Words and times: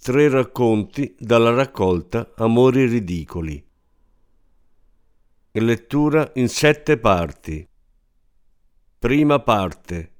Tre 0.00 0.28
racconti 0.28 1.14
dalla 1.18 1.52
raccolta 1.52 2.32
Amori 2.36 2.86
ridicoli. 2.86 3.62
Lettura 5.50 6.30
in 6.36 6.48
sette 6.48 6.98
parti. 6.98 7.68
Prima 8.98 9.40
parte. 9.40 10.12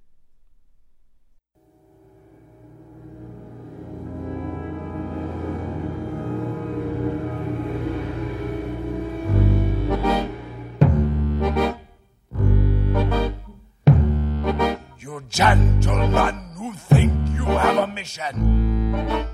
You 14.98 15.22
gentlemen 15.28 16.52
who 16.56 16.72
think 16.88 17.12
you 17.28 17.46
have 17.46 17.78
a 17.78 17.86
mission 17.86 19.27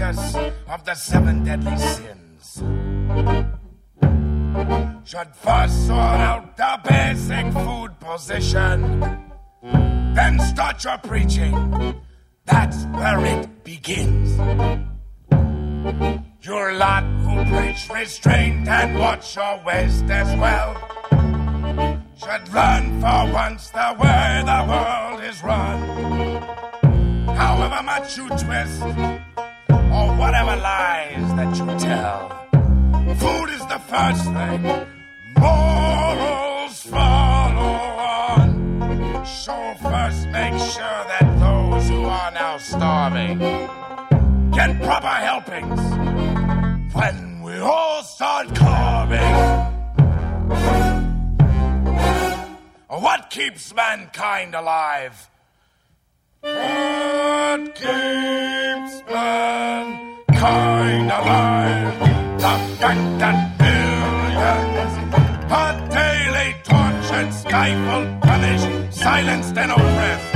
of 0.00 0.84
the 0.84 0.94
seven 0.94 1.42
deadly 1.42 1.76
sins 1.76 2.62
should 5.04 5.34
first 5.34 5.86
sort 5.88 5.98
out 5.98 6.56
the 6.56 6.78
basic 6.88 7.52
food 7.52 7.90
position, 7.98 9.00
then 10.14 10.38
start 10.38 10.84
your 10.84 10.98
preaching. 10.98 12.00
That's 12.44 12.84
where 12.84 13.24
it 13.24 13.64
begins. 13.64 14.38
Your 16.42 16.74
lot 16.74 17.02
who 17.02 17.56
preach 17.56 17.88
restraint 17.92 18.68
and 18.68 18.98
watch 19.00 19.34
your 19.34 19.60
waist 19.66 20.04
as 20.04 20.28
well 20.38 20.76
should 22.16 22.54
learn 22.54 23.00
for 23.00 23.32
once 23.32 23.70
the 23.70 23.96
way 23.98 24.42
the 24.46 24.64
world 24.68 25.24
is 25.24 25.42
run. 25.42 25.80
However 27.34 27.82
much 27.82 28.16
you 28.16 28.28
twist, 28.28 29.27
whatever 30.28 30.56
lies 30.60 31.34
that 31.38 31.56
you 31.56 31.66
tell, 31.78 32.28
food 33.16 33.48
is 33.48 33.64
the 33.72 33.80
first 33.92 34.24
thing. 34.36 34.60
Morals 35.40 36.82
follow 36.82 37.72
on. 38.20 39.24
So 39.24 39.56
first 39.80 40.28
make 40.28 40.58
sure 40.74 41.00
that 41.12 41.26
those 41.40 41.88
who 41.88 42.04
are 42.04 42.30
now 42.30 42.58
starving 42.58 43.38
get 44.58 44.70
proper 44.82 45.16
helpings 45.30 45.80
when 46.92 47.40
we 47.40 47.56
all 47.56 48.02
start 48.02 48.54
carving. 48.54 49.34
What 52.88 53.30
keeps 53.30 53.74
mankind 53.74 54.54
alive? 54.54 55.30
What 56.42 57.74
keeps 57.74 58.94
mankind 59.10 60.07
alive? 60.40 61.98
The 62.38 62.54
fact 62.78 63.04
that 63.20 63.38
millions 63.58 64.94
are 65.50 65.76
daily 65.90 66.50
tortured, 66.62 67.32
stifled, 67.32 68.08
punished, 68.22 68.68
silenced, 68.92 69.56
and 69.56 69.72
oppressed. 69.72 70.34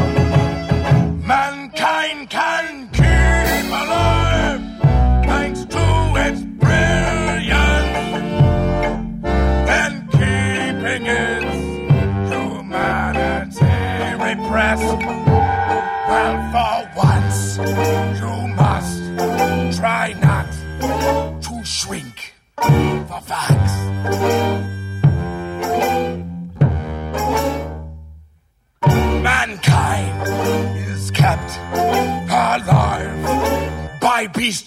Mankind 1.26 2.30
can 2.30 2.51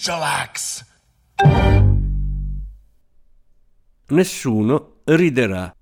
acts. 0.08 0.84
Nessuno 4.08 5.00
riderà. 5.04 5.76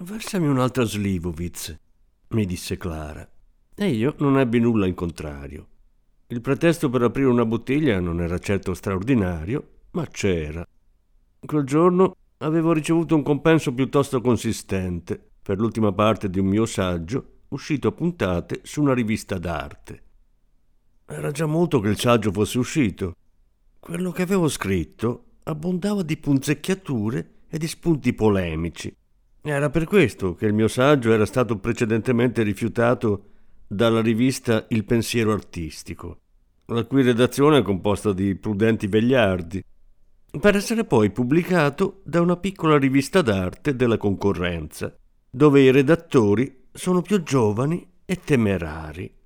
Versami 0.00 0.46
un'altra 0.48 0.84
Slivovitz, 0.84 1.74
mi 2.28 2.44
disse 2.44 2.76
Clara. 2.76 3.26
E 3.74 3.88
io 3.88 4.14
non 4.18 4.38
ebbi 4.38 4.60
nulla 4.60 4.86
in 4.86 4.92
contrario. 4.92 5.66
Il 6.26 6.42
pretesto 6.42 6.90
per 6.90 7.04
aprire 7.04 7.28
una 7.28 7.46
bottiglia 7.46 7.98
non 8.00 8.20
era 8.20 8.38
certo 8.38 8.74
straordinario, 8.74 9.86
ma 9.92 10.06
c'era. 10.08 10.66
Quel 11.40 11.64
giorno 11.64 12.14
avevo 12.38 12.74
ricevuto 12.74 13.14
un 13.14 13.22
compenso 13.22 13.72
piuttosto 13.72 14.20
consistente 14.20 15.18
per 15.42 15.58
l'ultima 15.58 15.92
parte 15.92 16.28
di 16.28 16.38
un 16.38 16.48
mio 16.48 16.66
saggio 16.66 17.44
uscito 17.48 17.88
a 17.88 17.92
puntate 17.92 18.60
su 18.62 18.82
una 18.82 18.92
rivista 18.92 19.38
d'arte. 19.38 20.02
Era 21.10 21.30
già 21.30 21.46
molto 21.46 21.80
che 21.80 21.88
il 21.88 21.98
saggio 21.98 22.30
fosse 22.30 22.58
uscito. 22.58 23.14
Quello 23.80 24.10
che 24.10 24.20
avevo 24.20 24.46
scritto 24.46 25.24
abbondava 25.44 26.02
di 26.02 26.18
punzecchiature 26.18 27.30
e 27.48 27.56
di 27.56 27.66
spunti 27.66 28.12
polemici. 28.12 28.94
Era 29.40 29.70
per 29.70 29.86
questo 29.86 30.34
che 30.34 30.44
il 30.44 30.52
mio 30.52 30.68
saggio 30.68 31.10
era 31.10 31.24
stato 31.24 31.56
precedentemente 31.56 32.42
rifiutato 32.42 33.24
dalla 33.66 34.02
rivista 34.02 34.66
Il 34.68 34.84
pensiero 34.84 35.32
artistico, 35.32 36.18
la 36.66 36.84
cui 36.84 37.02
redazione 37.02 37.58
è 37.58 37.62
composta 37.62 38.12
di 38.12 38.34
prudenti 38.34 38.86
vegliardi, 38.86 39.64
per 40.38 40.56
essere 40.56 40.84
poi 40.84 41.10
pubblicato 41.10 42.02
da 42.04 42.20
una 42.20 42.36
piccola 42.36 42.76
rivista 42.76 43.22
d'arte 43.22 43.74
della 43.74 43.96
concorrenza, 43.96 44.94
dove 45.30 45.62
i 45.62 45.70
redattori 45.70 46.64
sono 46.70 47.00
più 47.00 47.22
giovani 47.22 47.92
e 48.04 48.20
temerari. 48.22 49.17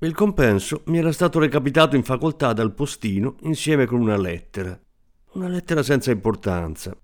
Il 0.00 0.14
compenso 0.14 0.82
mi 0.86 0.98
era 0.98 1.10
stato 1.10 1.40
recapitato 1.40 1.96
in 1.96 2.04
facoltà 2.04 2.52
dal 2.52 2.72
postino 2.72 3.34
insieme 3.40 3.84
con 3.84 4.00
una 4.00 4.16
lettera, 4.16 4.78
una 5.32 5.48
lettera 5.48 5.82
senza 5.82 6.12
importanza. 6.12 6.96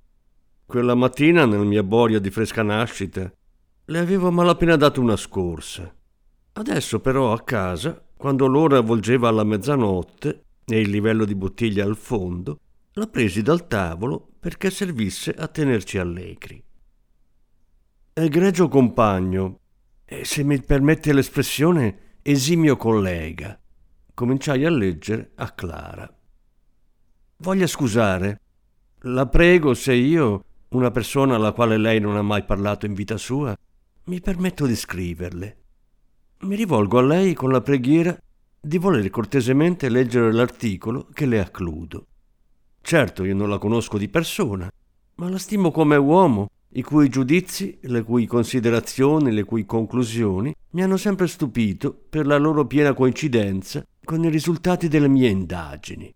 Quella 0.65 0.95
mattina, 0.95 1.45
nella 1.45 1.65
mia 1.65 1.83
boria 1.83 2.21
di 2.21 2.31
fresca 2.31 2.63
nascita, 2.63 3.33
le 3.87 3.99
avevo 3.99 4.31
malapena 4.31 4.77
dato 4.77 5.01
una 5.01 5.17
scorsa. 5.17 5.93
Adesso 6.53 7.01
però 7.01 7.33
a 7.33 7.43
casa, 7.43 8.01
quando 8.17 8.47
l'ora 8.47 8.79
volgeva 8.79 9.27
alla 9.27 9.43
mezzanotte 9.43 10.45
e 10.65 10.79
il 10.79 10.91
livello 10.91 11.25
di 11.25 11.35
bottiglia 11.35 11.85
al 11.85 11.97
fondo, 11.97 12.61
la 12.93 13.09
presi 13.09 13.43
dal 13.43 13.67
tavolo 13.67 14.29
perché 14.39 14.71
servisse 14.71 15.35
a 15.35 15.49
tenerci 15.49 15.99
allegri. 15.99 16.63
Egregio 18.13 18.69
compagno, 18.69 19.59
e 20.05 20.25
se 20.25 20.45
mi 20.45 20.61
permette 20.63 21.13
l'espressione, 21.13 22.04
esimio 22.27 22.79
collega, 22.79 23.61
cominciai 24.15 24.65
a 24.65 24.71
leggere 24.71 25.33
a 25.35 25.51
Clara. 25.51 26.11
Voglia 27.37 27.67
scusare, 27.67 28.41
la 29.01 29.27
prego 29.27 29.75
se 29.75 29.93
io, 29.93 30.43
una 30.69 30.91
persona 30.91 31.35
alla 31.35 31.53
quale 31.53 31.77
lei 31.77 32.01
non 32.01 32.17
ha 32.17 32.23
mai 32.23 32.43
parlato 32.45 32.87
in 32.87 32.95
vita 32.95 33.19
sua, 33.19 33.55
mi 34.05 34.23
permetto 34.23 34.65
di 34.65 34.75
scriverle. 34.75 35.57
Mi 36.45 36.57
rivolgo 36.57 36.97
a 36.97 37.03
lei 37.03 37.35
con 37.35 37.51
la 37.51 37.61
preghiera 37.61 38.19
di 38.59 38.79
voler 38.79 39.11
cortesemente 39.11 39.91
leggere 39.91 40.33
l'articolo 40.33 41.09
che 41.13 41.27
le 41.27 41.41
accludo. 41.41 42.07
Certo, 42.81 43.25
io 43.25 43.35
non 43.35 43.51
la 43.51 43.59
conosco 43.59 43.99
di 43.99 44.09
persona, 44.09 44.71
ma 45.17 45.29
la 45.29 45.37
stimo 45.37 45.71
come 45.71 45.97
uomo, 45.97 46.49
i 46.77 46.83
cui 46.83 47.09
giudizi, 47.09 47.79
le 47.83 48.03
cui 48.03 48.27
considerazioni, 48.27 49.33
le 49.33 49.45
cui 49.45 49.65
conclusioni 49.65 50.55
mi 50.71 50.83
hanno 50.83 50.97
sempre 50.97 51.29
stupito 51.29 51.97
per 52.09 52.27
la 52.27 52.37
loro 52.37 52.67
piena 52.67 52.95
coincidenza 52.95 53.85
con 54.03 54.25
i 54.25 54.31
risultati 54.31 54.89
delle 54.89 55.09
mie 55.09 55.29
indagini. 55.29 56.13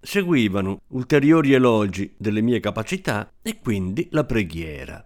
Seguivano 0.00 0.80
ulteriori 0.88 1.52
elogi 1.52 2.12
delle 2.16 2.40
mie 2.40 2.58
capacità 2.58 3.30
e 3.42 3.60
quindi 3.60 4.08
la 4.10 4.24
preghiera. 4.24 5.04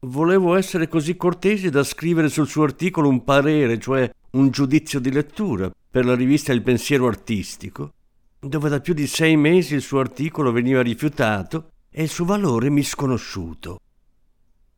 Volevo 0.00 0.54
essere 0.54 0.86
così 0.86 1.16
cortese 1.16 1.70
da 1.70 1.82
scrivere 1.82 2.28
sul 2.28 2.46
suo 2.46 2.64
articolo 2.64 3.08
un 3.08 3.24
parere, 3.24 3.78
cioè 3.78 4.10
un 4.32 4.50
giudizio 4.50 5.00
di 5.00 5.10
lettura 5.10 5.70
per 5.90 6.04
la 6.04 6.14
rivista 6.14 6.52
Il 6.52 6.62
Pensiero 6.62 7.06
Artistico, 7.06 7.92
dove 8.38 8.68
da 8.68 8.80
più 8.80 8.92
di 8.92 9.06
sei 9.06 9.36
mesi 9.36 9.74
il 9.74 9.80
suo 9.80 10.00
articolo 10.00 10.52
veniva 10.52 10.82
rifiutato 10.82 11.70
e 11.90 12.02
il 12.02 12.10
suo 12.10 12.26
valore 12.26 12.68
misconosciuto. 12.68 13.78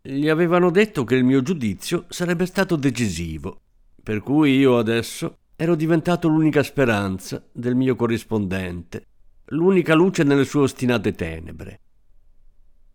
Gli 0.08 0.28
avevano 0.28 0.70
detto 0.70 1.02
che 1.02 1.16
il 1.16 1.24
mio 1.24 1.42
giudizio 1.42 2.04
sarebbe 2.10 2.46
stato 2.46 2.76
decisivo, 2.76 3.60
per 4.00 4.20
cui 4.20 4.56
io 4.56 4.78
adesso 4.78 5.38
ero 5.56 5.74
diventato 5.74 6.28
l'unica 6.28 6.62
speranza 6.62 7.44
del 7.50 7.74
mio 7.74 7.96
corrispondente, 7.96 9.04
l'unica 9.46 9.94
luce 9.94 10.22
nelle 10.22 10.44
sue 10.44 10.60
ostinate 10.60 11.12
tenebre. 11.12 11.80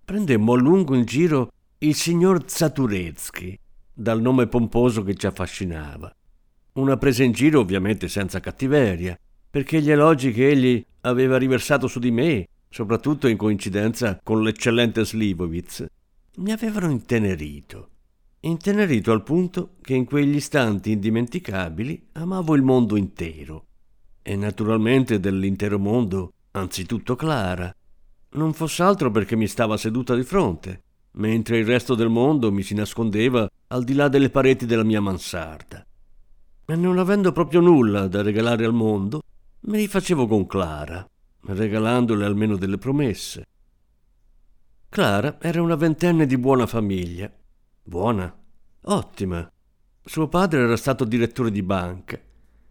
Prendemmo 0.06 0.54
a 0.54 0.58
lungo 0.58 0.96
in 0.96 1.04
giro 1.04 1.52
il 1.80 1.96
signor 1.96 2.44
Zaturezzi, 2.46 3.60
dal 3.94 4.22
nome 4.22 4.48
pomposo 4.48 5.04
che 5.04 5.16
ci 5.16 5.25
affascinava. 5.25 6.16
Una 6.75 6.96
presa 6.96 7.24
in 7.24 7.34
giro 7.34 7.60
ovviamente 7.60 8.08
senza 8.08 8.40
cattiveria, 8.40 9.19
perché 9.50 9.81
gli 9.81 9.92
elogi 9.92 10.31
che 10.31 10.48
egli 10.48 10.86
aveva 11.02 11.38
riversato 11.38 11.88
su 11.88 12.00
di 12.00 12.12
me, 12.12 12.48
soprattutto 12.69 13.28
in 13.28 13.36
coincidenza 13.36 14.18
con 14.24 14.42
l'eccellente 14.42 15.04
Slivovitz, 15.04 15.86
mi 16.38 16.51
avevano 16.51 16.89
intenerito. 16.89 17.89
Intenerito 18.42 19.12
al 19.12 19.22
punto 19.22 19.75
che 19.81 19.94
in 19.94 20.06
quegli 20.06 20.36
istanti 20.36 20.92
indimenticabili 20.92 22.07
amavo 22.13 22.56
il 22.56 22.62
mondo 22.62 22.95
intero. 22.95 23.66
E 24.22 24.36
naturalmente 24.36 25.19
dell'intero 25.19 25.78
mondo, 25.78 26.33
anzitutto 26.51 27.16
Clara. 27.16 27.74
Non 28.31 28.54
fosse 28.54 28.81
altro 28.81 29.12
perché 29.12 29.36
mi 29.36 29.48
stava 29.48 29.78
seduta 29.78 30.16
di 30.16 30.24
fronte, 30.24 30.83
mentre 31.13 31.57
il 31.57 31.66
resto 31.66 31.95
del 31.95 32.10
mondo 32.10 32.51
mi 32.51 32.63
si 32.63 32.74
nascondeva 32.74 33.50
al 33.68 33.84
di 33.84 33.94
là 33.94 34.07
delle 34.07 34.30
pareti 34.30 34.66
della 34.66 34.84
mia 34.84 35.01
mansarda. 35.01 35.86
E 36.66 36.75
non 36.75 36.98
avendo 36.98 37.34
proprio 37.34 37.60
nulla 37.60 38.07
da 38.07 38.22
regalare 38.22 38.63
al 38.63 38.74
mondo, 38.74 39.22
me 39.62 39.77
li 39.77 39.88
facevo 39.88 40.25
con 40.27 40.48
Clara, 40.48 41.06
regalandole 41.48 42.24
almeno 42.24 42.56
delle 42.56 42.77
promesse. 42.77 43.45
Clara 44.91 45.38
era 45.39 45.61
una 45.61 45.75
ventenne 45.75 46.25
di 46.25 46.38
buona 46.38 46.67
famiglia. 46.67 47.31
Buona? 47.81 48.29
Ottima. 48.81 49.49
Suo 50.03 50.27
padre 50.27 50.63
era 50.63 50.75
stato 50.75 51.05
direttore 51.05 51.49
di 51.49 51.63
banca 51.63 52.19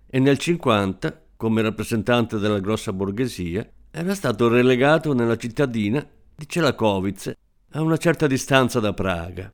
e 0.06 0.18
nel 0.18 0.36
50, 0.36 1.28
come 1.36 1.62
rappresentante 1.62 2.38
della 2.38 2.60
grossa 2.60 2.92
borghesia, 2.92 3.66
era 3.90 4.14
stato 4.14 4.48
relegato 4.48 5.14
nella 5.14 5.38
cittadina 5.38 6.06
di 6.36 6.46
Celakovice, 6.46 7.38
a 7.70 7.80
una 7.80 7.96
certa 7.96 8.26
distanza 8.26 8.80
da 8.80 8.92
Praga. 8.92 9.50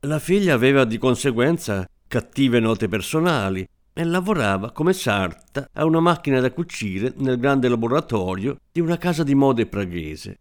La 0.00 0.18
figlia 0.18 0.52
aveva 0.52 0.84
di 0.84 0.98
conseguenza 0.98 1.88
cattive 2.06 2.60
note 2.60 2.88
personali 2.88 3.66
e 3.94 4.04
lavorava 4.04 4.70
come 4.72 4.92
sarta 4.92 5.70
a 5.72 5.86
una 5.86 6.00
macchina 6.00 6.40
da 6.40 6.52
cucire 6.52 7.14
nel 7.16 7.38
grande 7.38 7.70
laboratorio 7.70 8.58
di 8.70 8.80
una 8.80 8.98
casa 8.98 9.22
di 9.22 9.34
mode 9.34 9.64
praghese. 9.64 10.40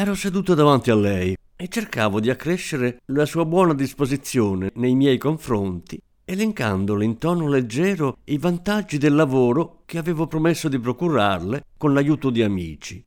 Ero 0.00 0.14
seduto 0.14 0.54
davanti 0.54 0.92
a 0.92 0.94
lei 0.94 1.36
e 1.56 1.66
cercavo 1.66 2.20
di 2.20 2.30
accrescere 2.30 3.00
la 3.06 3.26
sua 3.26 3.44
buona 3.44 3.74
disposizione 3.74 4.70
nei 4.76 4.94
miei 4.94 5.18
confronti, 5.18 6.00
elencandole 6.24 7.04
in 7.04 7.18
tono 7.18 7.48
leggero 7.48 8.18
i 8.26 8.38
vantaggi 8.38 8.96
del 8.96 9.16
lavoro 9.16 9.82
che 9.86 9.98
avevo 9.98 10.28
promesso 10.28 10.68
di 10.68 10.78
procurarle 10.78 11.64
con 11.76 11.94
l'aiuto 11.94 12.30
di 12.30 12.44
amici. 12.44 13.04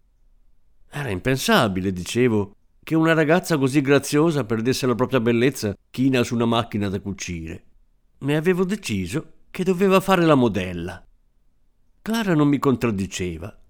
Era 0.89 1.09
impensabile, 1.09 1.93
dicevo, 1.93 2.55
che 2.83 2.95
una 2.95 3.13
ragazza 3.13 3.57
così 3.57 3.79
graziosa 3.79 4.43
perdesse 4.43 4.85
la 4.85 4.95
propria 4.95 5.21
bellezza 5.21 5.73
china 5.89 6.23
su 6.23 6.35
una 6.35 6.43
macchina 6.43 6.89
da 6.89 6.99
cucire 6.99 7.63
ne 8.17 8.35
avevo 8.35 8.65
deciso 8.65 9.31
che 9.49 9.63
doveva 9.63 10.01
fare 10.01 10.25
la 10.25 10.35
modella. 10.35 11.01
Clara 12.01 12.35
non 12.35 12.49
mi 12.49 12.59
contraddiceva 12.59 13.60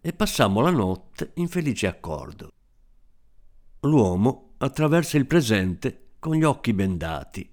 e 0.00 0.12
passammo 0.12 0.60
la 0.60 0.70
notte 0.70 1.32
in 1.34 1.48
felice 1.48 1.86
accordo. 1.86 2.50
L'uomo 3.80 4.54
attraversa 4.58 5.16
il 5.16 5.26
presente 5.26 6.08
con 6.18 6.34
gli 6.34 6.44
occhi 6.44 6.72
bendati. 6.72 7.48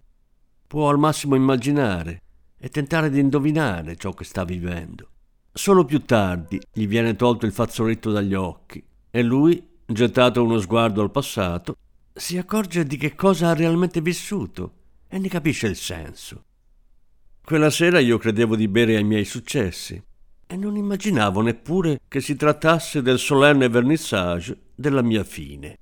Può 0.68 0.90
al 0.90 0.98
massimo 0.98 1.36
immaginare 1.36 2.22
e 2.58 2.70
tentare 2.70 3.10
di 3.10 3.20
indovinare 3.20 3.96
ciò 3.96 4.14
che 4.14 4.24
sta 4.24 4.44
vivendo. 4.44 5.10
Solo 5.54 5.86
più 5.86 6.04
tardi 6.04 6.60
gli 6.72 6.88
viene 6.88 7.16
tolto 7.16 7.46
il 7.46 7.54
fazzoletto 7.54 8.12
dagli 8.12 8.34
occhi 8.34 8.84
e 9.10 9.24
lui, 9.24 9.66
gettato 9.86 10.44
uno 10.44 10.60
sguardo 10.60 11.02
al 11.02 11.12
passato, 11.12 11.78
si 12.14 12.38
accorge 12.38 12.86
di 12.86 12.98
che 12.98 13.16
cosa 13.16 13.50
ha 13.50 13.54
realmente 13.54 14.02
vissuto 14.02 14.74
e 15.08 15.18
ne 15.18 15.30
capisce 15.30 15.68
il 15.68 15.76
senso. 15.76 16.44
Quella 17.44 17.70
sera 17.70 18.00
io 18.00 18.18
credevo 18.18 18.56
di 18.56 18.68
bere 18.68 18.98
ai 18.98 19.04
miei 19.04 19.24
successi 19.24 20.04
e 20.48 20.56
non 20.56 20.78
immaginavo 20.78 21.42
neppure 21.42 22.00
che 22.08 22.22
si 22.22 22.36
trattasse 22.36 23.02
del 23.02 23.20
solenne 23.20 23.68
vernissage 23.68 24.58
della 24.74 25.02
mia 25.02 25.24
fine. 25.24 25.78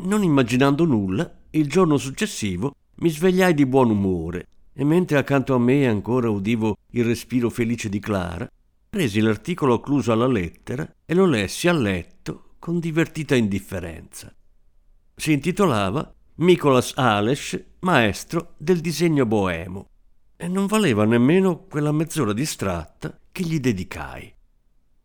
Non 0.00 0.22
immaginando 0.22 0.84
nulla, 0.84 1.30
il 1.50 1.68
giorno 1.68 1.98
successivo 1.98 2.74
mi 2.96 3.10
svegliai 3.10 3.54
di 3.54 3.66
buon 3.66 3.90
umore 3.90 4.46
e 4.72 4.84
mentre 4.84 5.18
accanto 5.18 5.54
a 5.54 5.58
me 5.58 5.86
ancora 5.86 6.30
udivo 6.30 6.78
il 6.92 7.04
respiro 7.04 7.50
felice 7.50 7.88
di 7.88 8.00
Clara, 8.00 8.50
presi 8.88 9.20
l'articolo 9.20 9.74
occluso 9.74 10.12
alla 10.12 10.26
lettera 10.26 10.90
e 11.04 11.14
lo 11.14 11.26
lessi 11.26 11.68
a 11.68 11.72
letto 11.72 12.54
con 12.58 12.80
divertita 12.80 13.34
indifferenza. 13.34 14.34
Si 15.14 15.32
intitolava 15.32 16.12
Nicolas 16.36 16.92
Ales, 16.94 17.60
maestro 17.80 18.54
del 18.56 18.80
disegno 18.80 19.26
boemo, 19.26 19.88
e 20.40 20.46
non 20.46 20.66
valeva 20.66 21.04
nemmeno 21.04 21.64
quella 21.68 21.90
mezz'ora 21.90 22.32
distratta 22.32 23.18
che 23.32 23.42
gli 23.42 23.58
dedicai. 23.58 24.32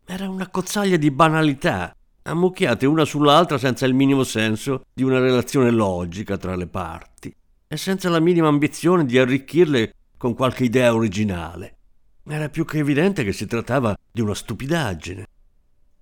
Era 0.06 0.28
una 0.28 0.48
cozzaglia 0.48 0.96
di 0.96 1.10
banalità, 1.10 1.92
ammucchiate 2.22 2.86
una 2.86 3.04
sull'altra 3.04 3.58
senza 3.58 3.84
il 3.84 3.94
minimo 3.94 4.22
senso 4.22 4.84
di 4.94 5.02
una 5.02 5.18
relazione 5.18 5.70
logica 5.70 6.36
tra 6.36 6.54
le 6.54 6.68
parti 6.68 7.34
e 7.66 7.76
senza 7.76 8.08
la 8.08 8.20
minima 8.20 8.46
ambizione 8.46 9.04
di 9.04 9.18
arricchirle 9.18 9.94
con 10.16 10.34
qualche 10.34 10.62
idea 10.62 10.94
originale. 10.94 11.78
Era 12.26 12.48
più 12.48 12.64
che 12.64 12.78
evidente 12.78 13.24
che 13.24 13.32
si 13.32 13.46
trattava 13.46 13.96
di 14.10 14.20
una 14.20 14.34
stupidaggine. 14.34 15.26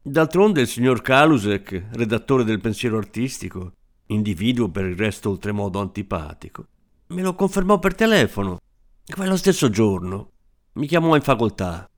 D'altronde 0.03 0.61
il 0.61 0.69
signor 0.69 1.01
Kalusek, 1.01 1.87
redattore 1.93 2.45
del 2.45 2.61
pensiero 2.61 2.99
artistico, 2.99 3.73
individuo 4.07 4.69
per 4.69 4.85
il 4.85 4.97
resto 4.97 5.31
oltremodo 5.31 5.81
antipatico. 5.81 6.67
Me 7.07 7.23
lo 7.23 7.35
confermò 7.35 7.79
per 7.79 7.95
telefono. 7.95 8.61
Quello 9.05 9.37
stesso 9.37 9.69
giorno. 9.69 10.31
Mi 10.75 10.87
chiamò 10.87 11.17
in 11.17 11.23
facoltà. 11.23 11.91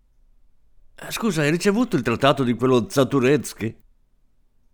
Eh, 0.94 1.11
scusa, 1.11 1.42
hai 1.42 1.50
ricevuto 1.50 1.96
il 1.96 2.02
trattato 2.02 2.42
di 2.42 2.54
quello 2.54 2.88
Zaturetsky? 2.88 3.76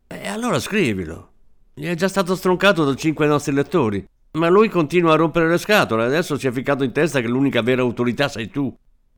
E 0.07 0.29
allora 0.29 0.61
scrivilo. 0.61 1.33
Gli 1.75 1.87
è 1.87 1.95
già 1.97 2.07
stato 2.07 2.37
stroncato 2.37 2.85
da 2.85 2.95
cinque 2.95 3.27
nostri 3.27 3.53
lettori. 3.53 4.07
Ma 4.33 4.49
lui 4.49 4.69
continua 4.69 5.13
a 5.13 5.17
rompere 5.17 5.49
le 5.49 5.59
scatole. 5.59 6.05
Adesso 6.05 6.39
si 6.39 6.47
è 6.47 6.53
ficcato 6.53 6.85
in 6.85 6.93
testa 6.93 7.21
che 7.21 7.27
l'unica 7.27 7.63
vera 7.63 7.83
autorità 7.83 8.29
sei 8.29 8.49
tu. 8.49 8.73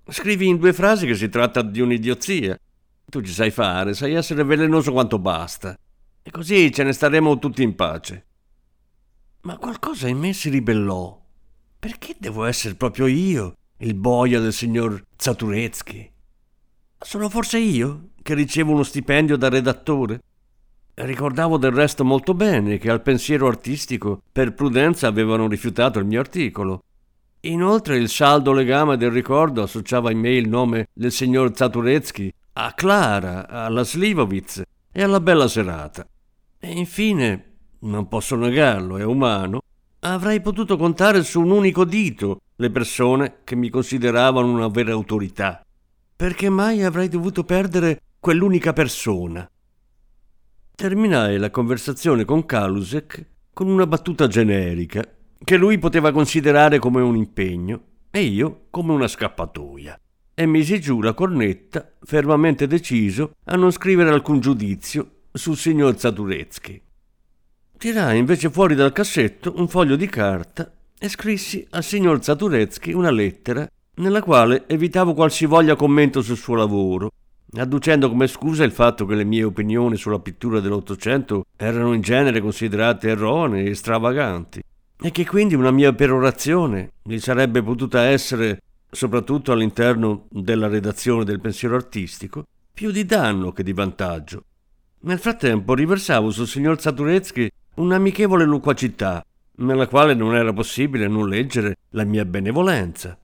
Scrivi 0.08 0.48
in 0.48 0.56
due 0.56 0.72
frasi 0.72 1.06
che 1.06 1.14
si 1.14 1.28
tratta 1.28 1.60
di 1.60 1.80
un'idiozia. 1.80 2.58
Tu 3.04 3.20
ci 3.20 3.32
sai 3.32 3.50
fare, 3.50 3.92
sai 3.92 4.14
essere 4.14 4.42
velenoso 4.42 4.90
quanto 4.90 5.18
basta. 5.18 5.78
E 6.22 6.30
così 6.30 6.72
ce 6.72 6.82
ne 6.82 6.94
staremo 6.94 7.38
tutti 7.38 7.62
in 7.62 7.74
pace. 7.74 8.26
Ma 9.42 9.58
qualcosa 9.58 10.08
in 10.08 10.18
me 10.18 10.32
si 10.32 10.48
ribellò. 10.48 11.21
Perché 11.82 12.14
devo 12.16 12.44
essere 12.44 12.76
proprio 12.76 13.08
io 13.08 13.56
il 13.78 13.94
boia 13.94 14.38
del 14.38 14.52
signor 14.52 15.04
Zaturetsky? 15.16 16.12
Sono 16.96 17.28
forse 17.28 17.58
io 17.58 18.10
che 18.22 18.34
ricevo 18.34 18.70
uno 18.70 18.84
stipendio 18.84 19.36
da 19.36 19.48
redattore? 19.48 20.22
Ricordavo 20.94 21.56
del 21.56 21.72
resto 21.72 22.04
molto 22.04 22.34
bene 22.34 22.78
che 22.78 22.88
al 22.88 23.02
pensiero 23.02 23.48
artistico 23.48 24.22
per 24.30 24.54
prudenza 24.54 25.08
avevano 25.08 25.48
rifiutato 25.48 25.98
il 25.98 26.04
mio 26.06 26.20
articolo. 26.20 26.84
Inoltre 27.40 27.96
il 27.96 28.08
saldo 28.08 28.52
legame 28.52 28.96
del 28.96 29.10
ricordo 29.10 29.62
associava 29.62 30.12
in 30.12 30.20
me 30.20 30.30
il 30.30 30.48
nome 30.48 30.86
del 30.92 31.10
signor 31.10 31.50
Zaturetsky 31.52 32.32
a 32.52 32.74
Clara, 32.74 33.48
alla 33.48 33.82
Slivovitz 33.82 34.62
e 34.92 35.02
alla 35.02 35.18
bella 35.18 35.48
serata. 35.48 36.06
E 36.60 36.70
infine, 36.70 37.54
non 37.80 38.06
posso 38.06 38.36
negarlo, 38.36 38.98
è 38.98 39.04
umano, 39.04 39.61
avrei 40.04 40.40
potuto 40.40 40.76
contare 40.76 41.22
su 41.22 41.40
un 41.40 41.50
unico 41.50 41.84
dito 41.84 42.40
le 42.56 42.70
persone 42.70 43.38
che 43.44 43.54
mi 43.54 43.70
consideravano 43.70 44.50
una 44.50 44.68
vera 44.68 44.92
autorità. 44.92 45.64
Perché 46.16 46.48
mai 46.48 46.82
avrei 46.82 47.08
dovuto 47.08 47.44
perdere 47.44 48.00
quell'unica 48.18 48.72
persona? 48.72 49.48
Terminai 50.74 51.38
la 51.38 51.50
conversazione 51.50 52.24
con 52.24 52.44
Kalusek 52.44 53.26
con 53.52 53.68
una 53.68 53.86
battuta 53.86 54.26
generica 54.26 55.04
che 55.44 55.56
lui 55.56 55.78
poteva 55.78 56.10
considerare 56.10 56.78
come 56.78 57.00
un 57.00 57.16
impegno 57.16 57.82
e 58.10 58.22
io 58.22 58.66
come 58.70 58.92
una 58.92 59.08
scappatoia. 59.08 59.98
E 60.34 60.46
misi 60.46 60.80
giù 60.80 61.00
la 61.00 61.14
cornetta, 61.14 61.92
fermamente 62.02 62.66
deciso 62.66 63.34
a 63.44 63.54
non 63.54 63.70
scrivere 63.70 64.10
alcun 64.10 64.40
giudizio 64.40 65.22
sul 65.32 65.56
signor 65.56 65.98
Zaturetsky. 65.98 66.80
Tirai 67.82 68.16
invece 68.16 68.48
fuori 68.48 68.76
dal 68.76 68.92
cassetto 68.92 69.54
un 69.56 69.66
foglio 69.66 69.96
di 69.96 70.06
carta 70.06 70.70
e 70.96 71.08
scrissi 71.08 71.66
al 71.70 71.82
signor 71.82 72.22
Zaturezzi 72.22 72.92
una 72.92 73.10
lettera 73.10 73.68
nella 73.96 74.22
quale 74.22 74.68
evitavo 74.68 75.14
qualsivoglia 75.14 75.74
commento 75.74 76.22
sul 76.22 76.36
suo 76.36 76.54
lavoro, 76.54 77.10
adducendo 77.56 78.08
come 78.08 78.28
scusa 78.28 78.62
il 78.62 78.70
fatto 78.70 79.04
che 79.04 79.16
le 79.16 79.24
mie 79.24 79.42
opinioni 79.42 79.96
sulla 79.96 80.20
pittura 80.20 80.60
dell'Ottocento 80.60 81.46
erano 81.56 81.92
in 81.92 82.02
genere 82.02 82.40
considerate 82.40 83.08
erronee 83.08 83.64
e 83.64 83.74
stravaganti, 83.74 84.62
e 85.00 85.10
che 85.10 85.26
quindi 85.26 85.56
una 85.56 85.72
mia 85.72 85.92
perorazione 85.92 86.92
gli 87.02 87.18
sarebbe 87.18 87.64
potuta 87.64 88.02
essere, 88.02 88.62
soprattutto 88.92 89.50
all'interno 89.50 90.26
della 90.30 90.68
redazione 90.68 91.24
del 91.24 91.40
pensiero 91.40 91.74
artistico, 91.74 92.46
più 92.72 92.92
di 92.92 93.04
danno 93.04 93.50
che 93.50 93.64
di 93.64 93.72
vantaggio. 93.72 94.44
Nel 95.00 95.18
frattempo 95.18 95.74
riversavo 95.74 96.30
sul 96.30 96.46
signor 96.46 96.80
Zaturezzi 96.80 97.50
un'amichevole 97.74 98.44
loquacità 98.44 99.24
nella 99.56 99.86
quale 99.86 100.14
non 100.14 100.34
era 100.34 100.52
possibile 100.52 101.08
non 101.08 101.28
leggere 101.28 101.76
la 101.90 102.04
mia 102.04 102.24
benevolenza. 102.24 103.18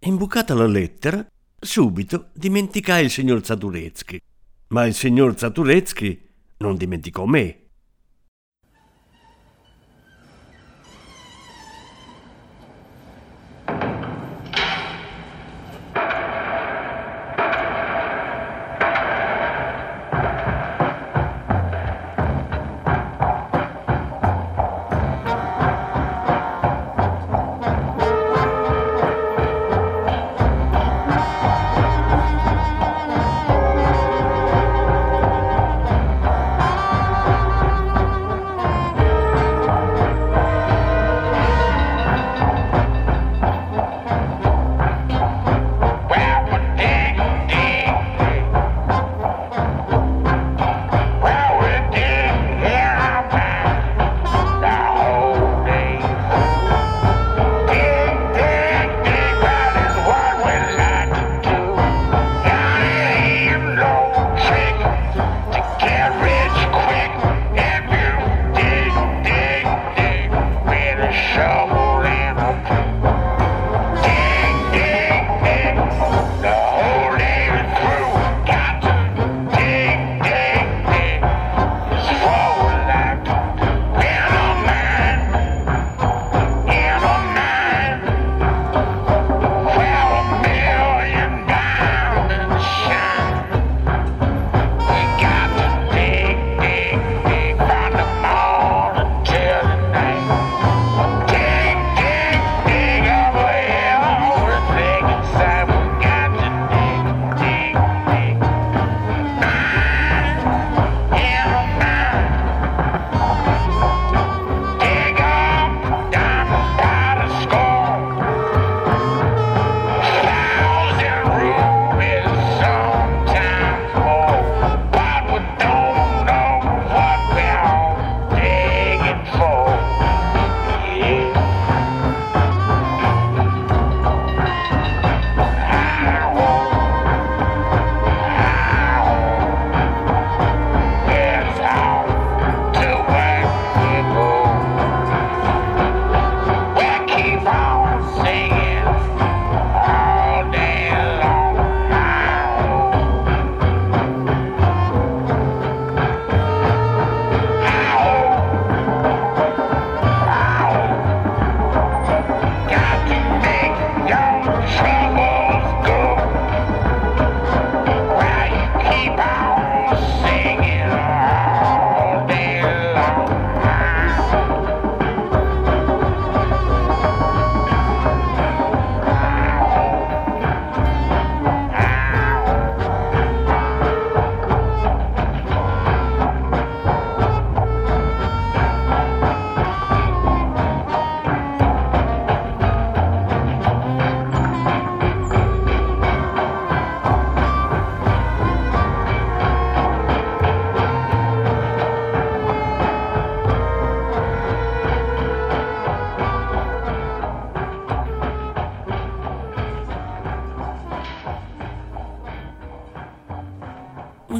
Imbucata 0.00 0.54
la 0.54 0.66
lettera, 0.66 1.26
subito 1.58 2.28
dimenticai 2.34 3.04
il 3.04 3.10
signor 3.10 3.44
Zaturezzi, 3.44 4.20
ma 4.68 4.86
il 4.86 4.94
signor 4.94 5.38
Zaturezzi 5.38 6.20
non 6.58 6.76
dimenticò 6.76 7.24
me. 7.24 7.65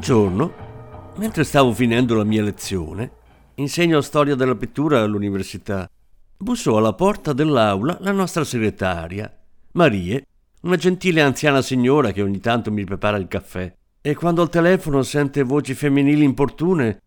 Giorno, 0.07 1.13
mentre 1.17 1.43
stavo 1.43 1.73
finendo 1.73 2.15
la 2.15 2.23
mia 2.23 2.41
lezione, 2.41 3.11
insegno 3.57 4.01
storia 4.01 4.37
della 4.37 4.55
pittura 4.55 5.03
all'università, 5.03 5.91
bussò 6.37 6.77
alla 6.77 6.93
porta 6.93 7.33
dell'aula 7.33 7.99
la 8.03 8.13
nostra 8.13 8.45
segretaria, 8.45 9.37
Marie, 9.73 10.29
una 10.61 10.77
gentile 10.77 11.23
anziana 11.23 11.61
signora 11.61 12.13
che 12.13 12.23
ogni 12.23 12.39
tanto 12.39 12.71
mi 12.71 12.85
prepara 12.85 13.17
il 13.17 13.27
caffè, 13.27 13.75
e 14.01 14.15
quando 14.15 14.43
al 14.43 14.49
telefono 14.49 15.03
sente 15.03 15.43
voci 15.43 15.75
femminili 15.75 16.23
importune, 16.23 17.01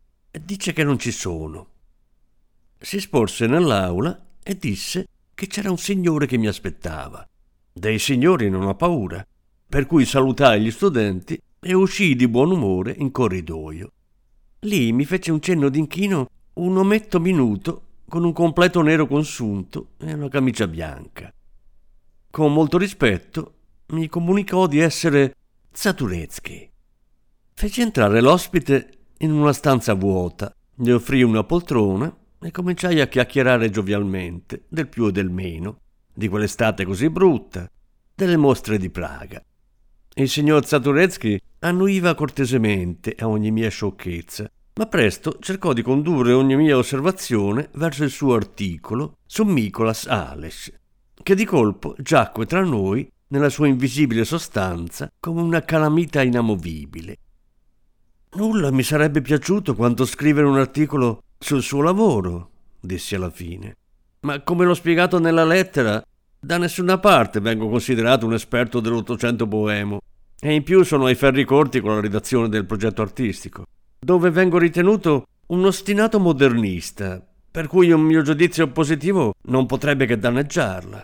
dice 0.44 0.74
che 0.74 0.84
non 0.84 1.00
ci 1.00 1.12
sono. 1.12 1.68
Si 2.78 3.00
sporse 3.00 3.48
nell'aula 3.48 4.26
e 4.44 4.58
disse 4.58 5.08
che 5.34 5.48
c'era 5.48 5.72
un 5.72 5.78
signore 5.78 6.26
che 6.26 6.38
mi 6.38 6.48
aspettava. 6.48 7.26
Dei 7.72 7.98
signori 7.98 8.50
non 8.50 8.64
ho 8.64 8.76
paura, 8.76 9.26
per 9.70 9.86
cui 9.86 10.04
salutai 10.04 10.60
gli 10.60 10.72
studenti 10.72 11.40
e 11.60 11.74
uscii 11.74 12.16
di 12.16 12.28
buon 12.28 12.52
umore 12.52 12.96
in 12.98 13.12
corridoio. 13.12 13.92
Lì 14.62 14.92
mi 14.92 15.06
fece 15.06 15.32
un 15.32 15.42
cenno 15.42 15.70
d'inchino 15.70 16.30
un 16.54 16.78
ometto 16.78 17.20
minuto 17.20 17.84
con 18.08 18.24
un 18.24 18.34
completo 18.34 18.82
nero 18.82 19.08
consunto 19.08 19.92
e 19.98 20.14
una 20.14 20.30
camicia 20.30 20.68
bianca. 20.68 21.34
Con 22.30 22.54
molto 22.54 22.78
rispetto 22.78 23.54
mi 23.88 24.08
comunicò 24.08 24.68
di 24.68 24.80
essere 24.80 25.36
Zaturezzi. 25.72 26.70
Fece 27.54 27.82
entrare 27.82 28.22
l'ospite 28.22 28.90
in 29.20 29.32
una 29.32 29.54
stanza 29.54 29.94
vuota, 29.94 30.54
gli 30.74 30.90
offrì 30.90 31.24
una 31.24 31.44
poltrona 31.44 32.14
e 32.42 32.52
cominciai 32.52 33.02
a 33.02 33.08
chiacchierare 33.08 33.70
giovialmente 33.70 34.64
del 34.68 34.88
più 34.88 35.08
e 35.08 35.12
del 35.12 35.30
meno, 35.30 35.80
di 36.14 36.28
quell'estate 36.28 36.86
così 36.86 37.10
brutta, 37.10 37.70
delle 38.14 38.38
mostre 38.38 38.78
di 38.78 38.90
Praga. 38.90 39.42
Il 40.16 40.30
signor 40.30 40.66
Zaturetsky 40.66 41.40
annuiva 41.60 42.16
cortesemente 42.16 43.16
a 43.18 43.28
ogni 43.28 43.52
mia 43.52 43.70
sciocchezza, 43.70 44.50
ma 44.76 44.86
presto 44.86 45.38
cercò 45.40 45.74
di 45.74 45.82
condurre 45.82 46.34
ogni 46.34 46.56
mia 46.56 46.78
osservazione 46.78 47.70
verso 47.74 48.04
il 48.04 48.10
suo 48.10 48.34
articolo 48.34 49.18
su 49.26 49.44
Mikolas 49.44 50.08
Ales, 50.08 50.74
che 51.22 51.36
di 51.36 51.46
colpo 51.46 51.96
giacque 52.00 52.46
tra 52.46 52.64
noi 52.64 53.10
nella 53.28 53.50
sua 53.50 53.68
invisibile 53.68 54.26
sostanza 54.26 55.12
come 55.20 55.42
una 55.42 55.62
calamita 55.64 56.22
inamovibile. 56.22 57.18
Nulla 58.36 58.72
mi 58.72 58.84
sarebbe 58.84 59.22
piaciuto 59.22 59.76
quanto 59.76 60.06
scrivere 60.06 60.48
un 60.48 60.58
articolo 60.58 61.24
sul 61.38 61.62
suo 61.62 61.82
lavoro, 61.82 62.52
dissi 62.80 63.16
alla 63.16 63.32
fine. 63.32 63.76
Ma 64.22 64.42
come 64.42 64.66
l'ho 64.66 64.74
spiegato 64.74 65.20
nella 65.20 65.46
lettera, 65.46 66.04
da 66.42 66.58
nessuna 66.58 66.98
parte 66.98 67.42
vengo 67.42 67.68
considerato 67.68 68.26
un 68.26 68.34
esperto 68.34 68.80
dell'Ottocento 68.80 69.46
boemo 69.46 70.00
e 70.40 70.54
in 70.54 70.64
più 70.64 70.84
sono 70.84 71.06
ai 71.06 71.16
ferri 71.16 71.44
corti 71.44 71.82
con 71.82 71.96
la 71.96 72.00
redazione 72.00 72.48
del 72.48 72.66
progetto 72.66 73.02
artistico, 73.02 73.66
dove 74.00 74.30
vengo 74.30 74.58
ritenuto 74.58 75.26
un 75.48 75.66
ostinato 75.66 76.18
modernista, 76.18 77.22
per 77.52 77.68
cui 77.68 77.92
un 77.92 78.02
mio 78.02 78.22
giudizio 78.22 78.70
positivo 78.70 79.34
non 79.48 79.66
potrebbe 79.66 80.06
che 80.06 80.18
danneggiarla. 80.18 81.04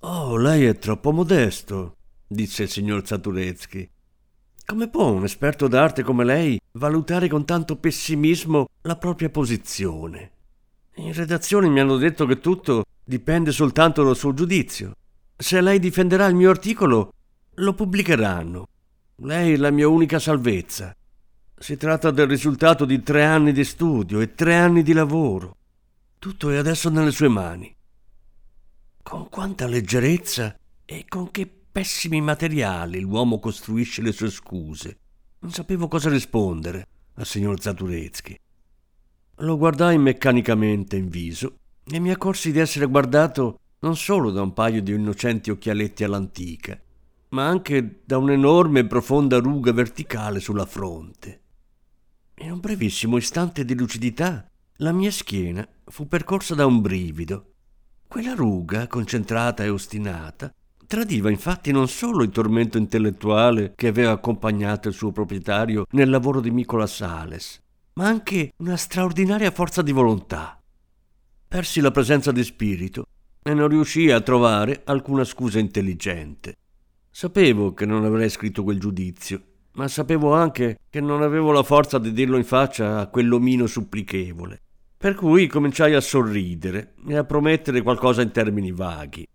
Oh, 0.00 0.36
lei 0.36 0.66
è 0.66 0.78
troppo 0.78 1.10
modesto, 1.10 1.96
disse 2.26 2.64
il 2.64 2.68
signor 2.68 3.04
Zaturetsky. 3.04 3.88
Come 4.64 4.88
può 4.88 5.10
un 5.10 5.24
esperto 5.24 5.66
d'arte 5.66 6.04
come 6.04 6.24
lei 6.24 6.60
valutare 6.72 7.26
con 7.26 7.44
tanto 7.44 7.76
pessimismo 7.76 8.68
la 8.82 8.96
propria 8.96 9.28
posizione? 9.28 10.30
In 10.96 11.12
redazione 11.12 11.68
mi 11.68 11.80
hanno 11.80 11.96
detto 11.96 12.26
che 12.26 12.38
tutto 12.38 12.84
dipende 13.04 13.52
soltanto 13.52 14.02
dal 14.04 14.16
suo 14.16 14.32
giudizio. 14.32 14.96
Se 15.36 15.60
lei 15.60 15.78
difenderà 15.78 16.26
il 16.26 16.34
mio 16.34 16.50
articolo, 16.50 17.12
lo 17.54 17.74
pubblicheranno. 17.74 18.68
Lei 19.16 19.54
è 19.54 19.56
la 19.56 19.70
mia 19.70 19.88
unica 19.88 20.18
salvezza. 20.18 20.94
Si 21.58 21.76
tratta 21.76 22.10
del 22.10 22.26
risultato 22.26 22.84
di 22.84 23.02
tre 23.02 23.24
anni 23.24 23.52
di 23.52 23.64
studio 23.64 24.20
e 24.20 24.34
tre 24.34 24.56
anni 24.56 24.82
di 24.82 24.92
lavoro. 24.92 25.56
Tutto 26.18 26.50
è 26.50 26.56
adesso 26.56 26.88
nelle 26.88 27.10
sue 27.10 27.28
mani. 27.28 27.74
Con 29.02 29.28
quanta 29.28 29.66
leggerezza 29.66 30.56
e 30.84 31.04
con 31.08 31.30
che 31.30 31.46
pessimi 31.46 32.20
materiali 32.20 33.00
l'uomo 33.00 33.38
costruisce 33.38 34.02
le 34.02 34.12
sue 34.12 34.30
scuse. 34.30 34.98
Non 35.40 35.50
sapevo 35.50 35.88
cosa 35.88 36.08
rispondere 36.08 36.86
al 37.14 37.26
signor 37.26 37.60
Zaturetsky. 37.60 38.36
Lo 39.36 39.56
guardai 39.56 39.98
meccanicamente 39.98 40.96
in 40.96 41.08
viso 41.08 41.56
e 41.84 41.98
mi 41.98 42.10
accorsi 42.10 42.52
di 42.52 42.58
essere 42.58 42.86
guardato 42.86 43.58
non 43.80 43.96
solo 43.96 44.30
da 44.30 44.42
un 44.42 44.52
paio 44.52 44.82
di 44.82 44.92
innocenti 44.92 45.50
occhialetti 45.50 46.04
all'antica, 46.04 46.80
ma 47.30 47.46
anche 47.46 48.02
da 48.04 48.18
un'enorme 48.18 48.80
e 48.80 48.86
profonda 48.86 49.38
ruga 49.38 49.72
verticale 49.72 50.40
sulla 50.40 50.66
fronte. 50.66 51.40
In 52.38 52.52
un 52.52 52.60
brevissimo 52.60 53.16
istante 53.16 53.64
di 53.64 53.74
lucidità, 53.74 54.46
la 54.76 54.92
mia 54.92 55.10
schiena 55.10 55.66
fu 55.86 56.06
percorsa 56.08 56.54
da 56.54 56.66
un 56.66 56.80
brivido 56.80 57.52
quella 58.12 58.34
ruga, 58.34 58.88
concentrata 58.88 59.64
e 59.64 59.70
ostinata, 59.70 60.52
tradiva 60.86 61.30
infatti 61.30 61.72
non 61.72 61.88
solo 61.88 62.22
il 62.22 62.28
tormento 62.28 62.76
intellettuale 62.76 63.72
che 63.74 63.86
aveva 63.86 64.10
accompagnato 64.10 64.88
il 64.88 64.92
suo 64.92 65.10
proprietario 65.12 65.86
nel 65.92 66.10
lavoro 66.10 66.42
di 66.42 66.50
Nicola 66.50 66.86
Sales, 66.86 67.58
ma 67.94 68.06
anche 68.06 68.52
una 68.58 68.76
straordinaria 68.76 69.50
forza 69.50 69.80
di 69.80 69.92
volontà. 69.92 70.61
Persi 71.52 71.82
la 71.82 71.90
presenza 71.90 72.32
di 72.32 72.42
spirito 72.44 73.04
e 73.42 73.52
non 73.52 73.68
riuscii 73.68 74.10
a 74.10 74.22
trovare 74.22 74.80
alcuna 74.84 75.22
scusa 75.22 75.58
intelligente. 75.58 76.56
Sapevo 77.10 77.74
che 77.74 77.84
non 77.84 78.06
avrei 78.06 78.30
scritto 78.30 78.62
quel 78.62 78.80
giudizio, 78.80 79.42
ma 79.72 79.86
sapevo 79.86 80.32
anche 80.32 80.78
che 80.88 81.02
non 81.02 81.20
avevo 81.20 81.52
la 81.52 81.62
forza 81.62 81.98
di 81.98 82.14
dirlo 82.14 82.38
in 82.38 82.44
faccia 82.44 83.00
a 83.00 83.08
quell'omino 83.08 83.66
supplichevole. 83.66 84.62
Per 84.96 85.14
cui 85.14 85.46
cominciai 85.46 85.92
a 85.92 86.00
sorridere 86.00 86.94
e 87.06 87.16
a 87.16 87.24
promettere 87.24 87.82
qualcosa 87.82 88.22
in 88.22 88.30
termini 88.30 88.72
vaghi. 88.72 89.28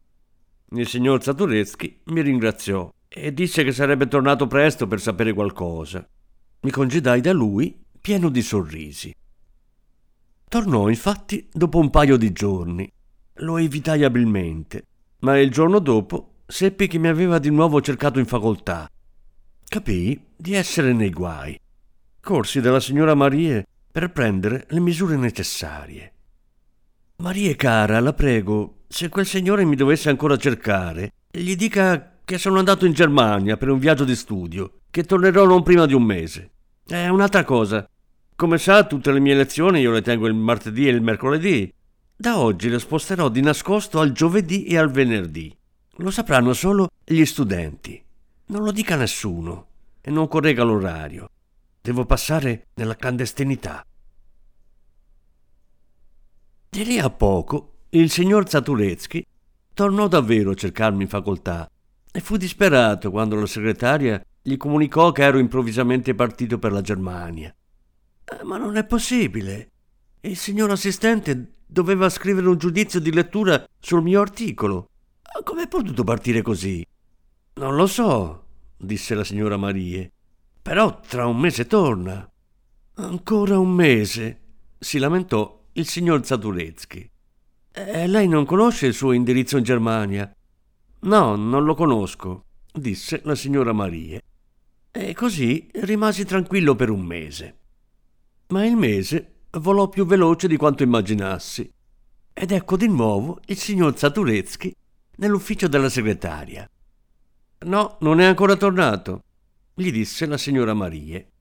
Il 0.72 0.88
signor 0.88 1.22
Zaturetsky 1.22 2.00
mi 2.06 2.22
ringraziò 2.24 2.92
e 3.08 3.32
disse 3.32 3.64
che 3.64 3.72
sarebbe 3.72 4.08
tornato 4.08 4.48
presto 4.48 4.88
per 4.88 5.00
sapere 5.00 5.34
qualcosa. 5.34 6.04
Mi 6.62 6.72
congedai 6.72 7.22
da 7.22 7.32
lui 7.32 7.80
pieno 8.02 8.30
di 8.30 8.42
sorrisi. 8.42 9.14
Tornò 10.50 10.88
infatti 10.88 11.46
dopo 11.52 11.78
un 11.78 11.90
paio 11.90 12.16
di 12.16 12.32
giorni. 12.32 12.90
Lo 13.42 13.58
evitai 13.58 14.06
abilmente, 14.06 14.86
ma 15.20 15.38
il 15.38 15.52
giorno 15.52 15.80
dopo 15.80 16.36
seppi 16.48 16.88
che 16.88 16.98
mi 16.98 17.10
aveva 17.10 17.38
di 17.38 17.50
nuovo 17.50 17.82
cercato 17.82 18.18
in 18.18 18.26
facoltà. 18.26 18.90
Capii 19.68 20.28
di 20.38 20.54
essere 20.54 20.94
nei 20.94 21.10
guai. 21.10 21.60
Corsi 22.22 22.62
dalla 22.62 22.80
signora 22.80 23.14
Marie 23.14 23.68
per 23.92 24.12
prendere 24.12 24.66
le 24.70 24.80
misure 24.80 25.18
necessarie. 25.18 26.14
Maria 27.18 27.54
cara, 27.56 28.00
la 28.00 28.14
prego, 28.14 28.84
se 28.88 29.10
quel 29.10 29.26
signore 29.26 29.66
mi 29.66 29.76
dovesse 29.76 30.10
ancora 30.10 30.38
cercare, 30.38 31.12
gli 31.30 31.58
dica 31.58 32.20
che 32.24 32.38
sono 32.38 32.60
andato 32.60 32.86
in 32.86 32.94
Germania 32.94 33.58
per 33.58 33.70
un 33.70 33.80
viaggio 33.80 34.06
di 34.06 34.16
studio, 34.16 34.80
che 34.90 35.04
tornerò 35.04 35.46
non 35.46 35.64
prima 35.64 35.86
di 35.86 35.94
un 35.94 36.04
mese. 36.04 36.52
È 36.86 37.08
un'altra 37.08 37.44
cosa. 37.44 37.86
Come 38.38 38.60
sa, 38.60 38.86
tutte 38.86 39.12
le 39.12 39.20
mie 39.20 39.34
lezioni 39.34 39.80
io 39.80 39.90
le 39.90 40.04
tengo 40.04 40.28
il 40.28 40.36
martedì 40.36 40.88
e 40.88 40.92
il 40.92 41.02
mercoledì. 41.02 41.74
Da 42.16 42.38
oggi 42.38 42.70
le 42.70 42.78
sposterò 42.78 43.30
di 43.30 43.42
nascosto 43.42 44.00
al 44.00 44.12
giovedì 44.12 44.66
e 44.66 44.78
al 44.78 44.92
venerdì. 44.92 45.52
Lo 45.96 46.12
sapranno 46.12 46.54
solo 46.54 46.90
gli 47.04 47.26
studenti. 47.26 48.00
Non 48.50 48.62
lo 48.62 48.72
dica 48.72 48.96
nessuno 48.96 49.66
e 50.02 50.12
non 50.12 50.28
corregga 50.28 50.62
l'orario. 50.62 51.32
Devo 51.82 52.06
passare 52.06 52.68
nella 52.76 52.96
clandestinità. 52.96 53.84
Di 56.70 56.86
lì 56.86 57.00
a 57.00 57.10
poco 57.10 57.72
il 57.90 58.12
signor 58.12 58.48
Zaturetsky 58.48 59.26
tornò 59.74 60.08
davvero 60.08 60.52
a 60.52 60.56
cercarmi 60.56 61.02
in 61.02 61.10
facoltà 61.10 61.68
e 62.12 62.20
fu 62.20 62.38
disperato 62.38 63.10
quando 63.10 63.36
la 63.36 63.48
segretaria 63.48 64.24
gli 64.40 64.58
comunicò 64.58 65.12
che 65.12 65.24
ero 65.24 65.40
improvvisamente 65.40 66.14
partito 66.14 66.60
per 66.60 66.72
la 66.72 66.82
Germania. 66.82 67.52
Eh, 68.30 68.44
ma 68.44 68.58
non 68.58 68.76
è 68.76 68.86
possibile. 68.86 69.72
Il 70.22 70.36
signor 70.36 70.72
assistente 70.72 71.54
doveva 71.66 72.10
scrivere 72.10 72.48
un 72.48 72.58
giudizio 72.58 73.00
di 73.00 73.14
lettura 73.14 73.66
sul 73.80 74.02
mio 74.02 74.20
articolo. 74.20 74.90
Come 75.44 75.64
è 75.64 75.68
potuto 75.68 76.04
partire 76.04 76.42
così? 76.42 76.86
Non 77.56 77.76
lo 77.76 77.88
so, 77.88 78.46
disse 78.76 79.16
la 79.16 79.24
signora 79.24 79.56
Marie. 79.56 80.12
Però 80.62 81.00
tra 81.00 81.26
un 81.26 81.38
mese 81.38 81.68
torna. 81.68 82.30
Ancora 82.96 83.60
un 83.60 83.70
mese, 83.70 84.42
si 84.78 84.98
lamentò 84.98 85.64
il 85.74 85.88
signor 85.88 86.26
Zaturetsky. 86.26 87.10
E 87.72 88.08
lei 88.08 88.28
non 88.28 88.46
conosce 88.46 88.88
il 88.88 88.94
suo 88.94 89.12
indirizzo 89.12 89.58
in 89.58 89.64
Germania? 89.64 90.36
No, 91.02 91.36
non 91.36 91.64
lo 91.64 91.76
conosco, 91.76 92.46
disse 92.74 93.22
la 93.24 93.36
signora 93.36 93.72
Marie. 93.72 94.22
E 94.92 95.14
così 95.14 95.70
rimasi 95.74 96.26
tranquillo 96.26 96.76
per 96.76 96.90
un 96.90 97.02
mese. 97.02 97.58
Ma 98.48 98.66
il 98.66 98.76
mese 98.78 99.34
volò 99.52 99.90
più 99.90 100.06
veloce 100.06 100.48
di 100.48 100.56
quanto 100.56 100.84
immaginassi. 100.84 101.70
Ed 102.34 102.52
ecco 102.52 102.78
di 102.78 102.88
nuovo 102.88 103.42
il 103.48 103.58
signor 103.58 103.98
Zaturetsky 103.98 104.74
nell'ufficio 105.18 105.68
della 105.68 105.90
segretaria. 105.90 106.70
No, 107.60 107.98
non 108.02 108.20
è 108.22 108.26
ancora 108.26 108.56
tornato, 108.56 109.24
gli 109.74 109.92
disse 109.92 110.26
la 110.26 110.38
signora 110.38 110.74
Marie. 110.74 111.32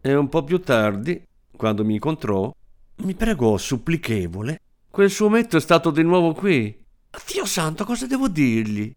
E 0.00 0.14
un 0.14 0.28
po' 0.28 0.44
più 0.44 0.60
tardi, 0.60 1.22
quando 1.56 1.84
mi 1.84 1.94
incontrò, 1.94 2.54
mi 2.96 3.14
pregò 3.14 3.56
supplichevole. 3.56 4.60
Quel 4.88 5.10
suo 5.10 5.28
metto 5.28 5.56
è 5.56 5.60
stato 5.60 5.90
di 5.90 6.02
nuovo 6.02 6.32
qui. 6.32 6.84
Dio 7.32 7.44
santo, 7.44 7.84
cosa 7.84 8.06
devo 8.06 8.28
dirgli? 8.28 8.94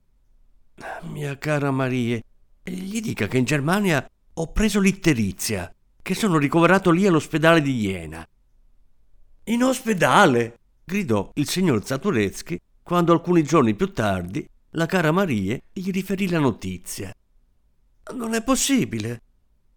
Mia 1.12 1.38
cara 1.38 1.72
Marie, 1.72 2.24
gli 2.63 3.02
dica 3.02 3.28
che 3.28 3.38
in 3.38 3.45
Germania 3.45 4.08
ho 4.34 4.52
preso 4.52 4.80
l'itterizia, 4.80 5.74
che 6.10 6.15
sono 6.15 6.39
ricoverato 6.39 6.89
lì 6.89 7.06
all'ospedale 7.06 7.62
di 7.62 7.82
Iena. 7.82 8.28
In 9.43 9.62
ospedale? 9.62 10.58
gridò 10.84 11.30
il 11.36 11.48
signor 11.48 11.86
Zaturetsky 11.86 12.60
quando 12.82 13.13
alcuni 13.13 13.43
giorni 13.43 13.76
più 13.76 13.93
tardi 13.93 14.43
la 14.72 14.88
cara 14.88 15.12
Marie 15.12 15.65
gli 15.72 15.91
riferì 15.91 16.28
la 16.28 16.39
notizia. 16.39 17.13
Non 18.15 18.34
è 18.34 18.41
possibile. 18.41 19.22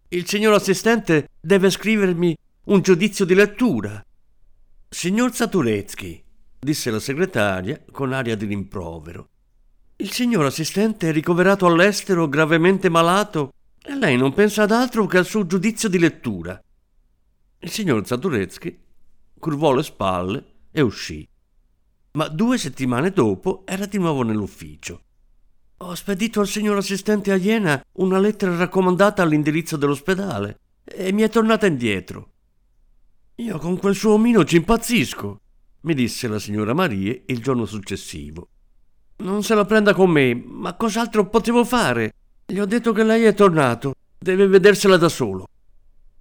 Il 0.07 0.27
signor 0.27 0.53
assistente 0.53 1.29
deve 1.39 1.69
scrivermi 1.69 2.35
un 2.63 2.81
giudizio 2.81 3.25
di 3.25 3.35
lettura. 3.35 4.03
Signor 4.89 5.35
Zaturetsky, 5.35 6.23
disse 6.57 6.89
la 6.89 6.99
segretaria 6.99 7.79
con 7.91 8.11
aria 8.11 8.35
di 8.35 8.47
rimprovero, 8.47 9.29
il 9.97 10.09
signor 10.09 10.45
assistente 10.45 11.09
è 11.09 11.11
ricoverato 11.11 11.67
all'estero 11.67 12.27
gravemente 12.27 12.89
malato 12.89 13.53
e 13.85 13.95
lei 13.95 14.15
non 14.15 14.33
pensa 14.33 14.63
ad 14.63 14.71
altro 14.71 15.05
che 15.05 15.17
al 15.17 15.25
suo 15.25 15.45
giudizio 15.45 15.89
di 15.89 15.99
lettura. 15.99 16.59
Il 17.59 17.69
signor 17.69 18.05
Zaturetsky 18.05 18.79
curvò 19.37 19.73
le 19.73 19.83
spalle 19.83 20.45
e 20.71 20.81
uscì. 20.81 21.27
Ma 22.11 22.29
due 22.29 22.57
settimane 22.57 23.11
dopo 23.11 23.63
era 23.65 23.85
di 23.85 23.97
nuovo 23.97 24.23
nell'ufficio. 24.23 25.01
Ho 25.77 25.95
spedito 25.95 26.39
al 26.39 26.47
signor 26.47 26.77
assistente 26.77 27.31
a 27.31 27.35
Iena 27.35 27.83
una 27.93 28.19
lettera 28.19 28.55
raccomandata 28.55 29.21
all'indirizzo 29.21 29.75
dell'ospedale 29.75 30.59
e 30.85 31.11
mi 31.11 31.23
è 31.23 31.29
tornata 31.29 31.65
indietro. 31.65 32.31
Io 33.35 33.57
con 33.57 33.77
quel 33.77 33.95
suo 33.95 34.13
omino 34.13 34.45
ci 34.45 34.55
impazzisco, 34.55 35.41
mi 35.81 35.93
disse 35.93 36.29
la 36.29 36.39
signora 36.39 36.73
Marie 36.73 37.23
il 37.27 37.41
giorno 37.41 37.65
successivo. 37.65 38.47
Non 39.17 39.43
se 39.43 39.55
la 39.55 39.65
prenda 39.65 39.93
con 39.93 40.09
me, 40.09 40.33
ma 40.33 40.75
cos'altro 40.75 41.27
potevo 41.27 41.65
fare? 41.65 42.13
Gli 42.53 42.59
ho 42.59 42.67
detto 42.67 42.91
che 42.91 43.03
lei 43.03 43.23
è 43.23 43.33
tornato, 43.33 43.95
deve 44.15 44.45
vedersela 44.45 44.95
da 44.95 45.09
solo. 45.09 45.47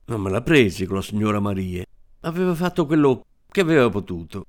Non 0.06 0.22
me 0.22 0.30
la 0.30 0.40
presi 0.40 0.86
con 0.86 0.96
la 0.96 1.02
signora 1.02 1.40
Marie. 1.40 1.84
Aveva 2.20 2.54
fatto 2.54 2.86
quello 2.86 3.26
che 3.50 3.60
aveva 3.60 3.90
potuto. 3.90 4.46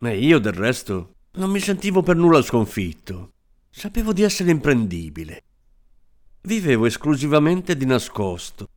Ma 0.00 0.12
io, 0.12 0.38
del 0.38 0.52
resto, 0.52 1.14
non 1.36 1.48
mi 1.48 1.58
sentivo 1.58 2.02
per 2.02 2.16
nulla 2.16 2.42
sconfitto. 2.42 3.30
Sapevo 3.70 4.12
di 4.12 4.20
essere 4.20 4.50
imprendibile. 4.50 5.42
Vivevo 6.42 6.84
esclusivamente 6.84 7.78
di 7.78 7.86
nascosto. 7.86 8.68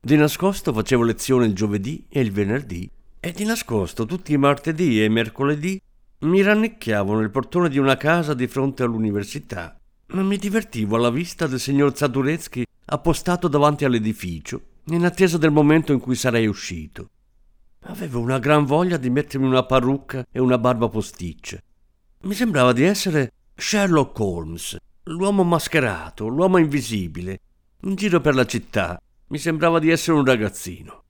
Di 0.00 0.16
nascosto 0.16 0.72
facevo 0.72 1.04
lezione 1.04 1.46
il 1.46 1.54
giovedì 1.54 2.04
e 2.08 2.22
il 2.22 2.32
venerdì 2.32 2.90
e 3.20 3.30
di 3.30 3.44
nascosto 3.44 4.04
tutti 4.04 4.32
i 4.32 4.36
martedì 4.36 5.00
e 5.00 5.04
i 5.04 5.10
mercoledì 5.10 5.80
mi 6.22 6.42
rannicchiavo 6.42 7.20
nel 7.20 7.30
portone 7.30 7.68
di 7.68 7.78
una 7.78 7.96
casa 7.96 8.34
di 8.34 8.48
fronte 8.48 8.82
all'università, 8.82 9.80
mi 10.20 10.36
divertivo 10.36 10.96
alla 10.96 11.10
vista 11.10 11.46
del 11.46 11.58
signor 11.58 11.96
Zaduretsky 11.96 12.64
appostato 12.84 13.48
davanti 13.48 13.86
all'edificio, 13.86 14.60
in 14.86 15.04
attesa 15.04 15.38
del 15.38 15.50
momento 15.50 15.92
in 15.92 16.00
cui 16.00 16.14
sarei 16.14 16.46
uscito. 16.46 17.08
Avevo 17.84 18.20
una 18.20 18.38
gran 18.38 18.66
voglia 18.66 18.98
di 18.98 19.08
mettermi 19.08 19.46
una 19.46 19.64
parrucca 19.64 20.26
e 20.30 20.38
una 20.38 20.58
barba 20.58 20.88
posticcia. 20.88 21.58
Mi 22.22 22.34
sembrava 22.34 22.72
di 22.72 22.82
essere 22.82 23.32
Sherlock 23.56 24.18
Holmes, 24.18 24.76
l'uomo 25.04 25.44
mascherato, 25.44 26.28
l'uomo 26.28 26.58
invisibile, 26.58 27.40
in 27.82 27.94
giro 27.94 28.20
per 28.20 28.34
la 28.34 28.44
città. 28.44 29.00
Mi 29.28 29.38
sembrava 29.38 29.78
di 29.78 29.88
essere 29.88 30.18
un 30.18 30.24
ragazzino. 30.24 31.02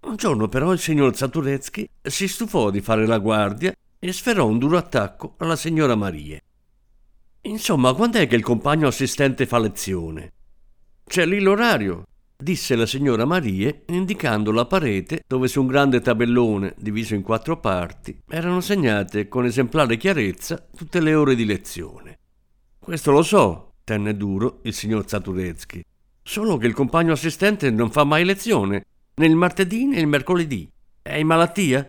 Un 0.00 0.16
giorno 0.16 0.48
però 0.48 0.72
il 0.72 0.80
signor 0.80 1.14
Zaturetsky 1.14 1.88
si 2.02 2.26
stufò 2.26 2.70
di 2.70 2.80
fare 2.80 3.06
la 3.06 3.18
guardia 3.18 3.72
e 3.98 4.12
sferrò 4.12 4.46
un 4.46 4.58
duro 4.58 4.76
attacco 4.76 5.34
alla 5.38 5.56
signora 5.56 5.94
Marie. 5.94 6.42
Insomma, 7.42 7.94
quando 7.94 8.18
è 8.18 8.26
che 8.26 8.36
il 8.36 8.42
compagno 8.42 8.88
assistente 8.88 9.46
fa 9.46 9.58
lezione? 9.58 10.32
C'è 11.04 11.24
lì 11.24 11.40
l'orario, 11.40 12.04
disse 12.36 12.76
la 12.76 12.84
signora 12.84 13.24
Marie, 13.24 13.84
indicando 13.88 14.52
la 14.52 14.66
parete 14.66 15.22
dove 15.26 15.48
su 15.48 15.60
un 15.60 15.68
grande 15.68 16.00
tabellone, 16.00 16.74
diviso 16.76 17.14
in 17.14 17.22
quattro 17.22 17.58
parti, 17.58 18.20
erano 18.28 18.60
segnate 18.60 19.28
con 19.28 19.44
esemplare 19.44 19.96
chiarezza 19.96 20.66
tutte 20.76 21.00
le 21.00 21.14
ore 21.14 21.34
di 21.34 21.44
lezione. 21.44 22.18
Questo 22.78 23.12
lo 23.12 23.22
so, 23.22 23.74
tenne 23.84 24.16
duro 24.16 24.60
il 24.64 24.74
signor 24.74 25.08
Zaturetsky. 25.08 25.82
Solo 26.22 26.58
che 26.58 26.66
il 26.66 26.74
compagno 26.74 27.12
assistente 27.12 27.70
non 27.70 27.90
fa 27.90 28.04
mai 28.04 28.24
lezione, 28.24 28.84
né 29.14 29.26
il 29.26 29.36
martedì 29.36 29.86
né 29.86 29.98
il 30.00 30.06
mercoledì. 30.06 30.70
È 31.00 31.14
in 31.14 31.26
malattia? 31.26 31.88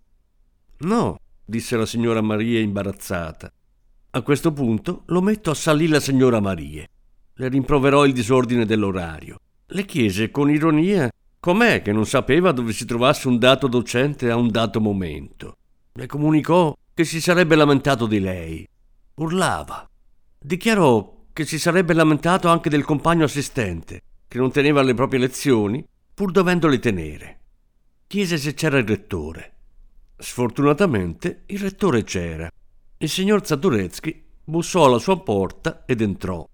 No, 0.79 1.19
disse 1.43 1.75
la 1.75 1.85
signora 1.85 2.21
Maria 2.21 2.59
imbarazzata. 2.59 3.51
A 4.11 4.23
questo 4.23 4.51
punto 4.51 5.03
l'ometto 5.07 5.51
assalì 5.51 5.87
la 5.87 5.99
signora 5.99 6.39
Maria. 6.39 6.83
Le 7.35 7.47
rimproverò 7.47 8.07
il 8.07 8.13
disordine 8.13 8.65
dell'orario. 8.65 9.37
Le 9.67 9.85
chiese 9.85 10.31
con 10.31 10.49
ironia 10.49 11.11
com'è 11.39 11.83
che 11.83 11.91
non 11.91 12.07
sapeva 12.07 12.51
dove 12.51 12.73
si 12.73 12.85
trovasse 12.85 13.27
un 13.27 13.37
dato 13.37 13.67
docente 13.67 14.31
a 14.31 14.35
un 14.35 14.49
dato 14.49 14.81
momento. 14.81 15.57
Le 15.93 16.07
comunicò 16.07 16.75
che 16.91 17.05
si 17.05 17.21
sarebbe 17.21 17.55
lamentato 17.55 18.07
di 18.07 18.19
lei. 18.19 18.67
Urlava. 19.13 19.87
Dichiarò 20.39 21.25
che 21.31 21.45
si 21.45 21.59
sarebbe 21.59 21.93
lamentato 21.93 22.47
anche 22.47 22.71
del 22.71 22.83
compagno 22.83 23.25
assistente, 23.25 24.01
che 24.27 24.39
non 24.39 24.51
teneva 24.51 24.81
le 24.81 24.95
proprie 24.95 25.19
lezioni, 25.19 25.85
pur 26.15 26.31
dovendole 26.31 26.79
tenere. 26.79 27.39
Chiese 28.07 28.39
se 28.39 28.55
c'era 28.55 28.79
il 28.79 28.87
rettore. 28.87 29.53
Sfortunatamente 30.17 31.43
il 31.45 31.59
rettore 31.59 32.03
c'era. 32.03 32.49
Il 33.01 33.07
signor 33.07 33.45
Zaduretsky 33.45 34.25
bussò 34.43 34.83
alla 34.83 34.99
sua 34.99 35.21
porta 35.23 35.83
ed 35.85 36.01
entrò. 36.01 36.45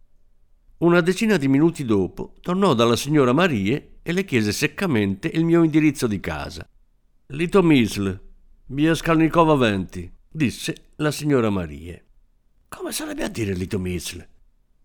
Una 0.77 1.01
decina 1.01 1.37
di 1.37 1.47
minuti 1.47 1.83
dopo 1.85 2.35
tornò 2.39 2.75
dalla 2.75 2.95
signora 2.95 3.33
Marie 3.33 3.97
e 4.03 4.11
le 4.11 4.25
chiese 4.25 4.51
seccamente 4.51 5.27
il 5.27 5.43
mio 5.43 5.63
indirizzo 5.63 6.05
di 6.05 6.19
casa. 6.19 6.69
Lito 7.29 7.63
Misl, 7.63 8.19
via 8.67 8.93
Skalnikova 8.93 9.55
20, 9.55 10.11
disse 10.29 10.75
la 10.97 11.09
signora 11.09 11.49
Marie. 11.49 12.05
Come 12.69 12.91
sarebbe 12.91 13.23
a 13.23 13.27
dire 13.27 13.55
Lito 13.55 13.79
Misl? 13.79 14.23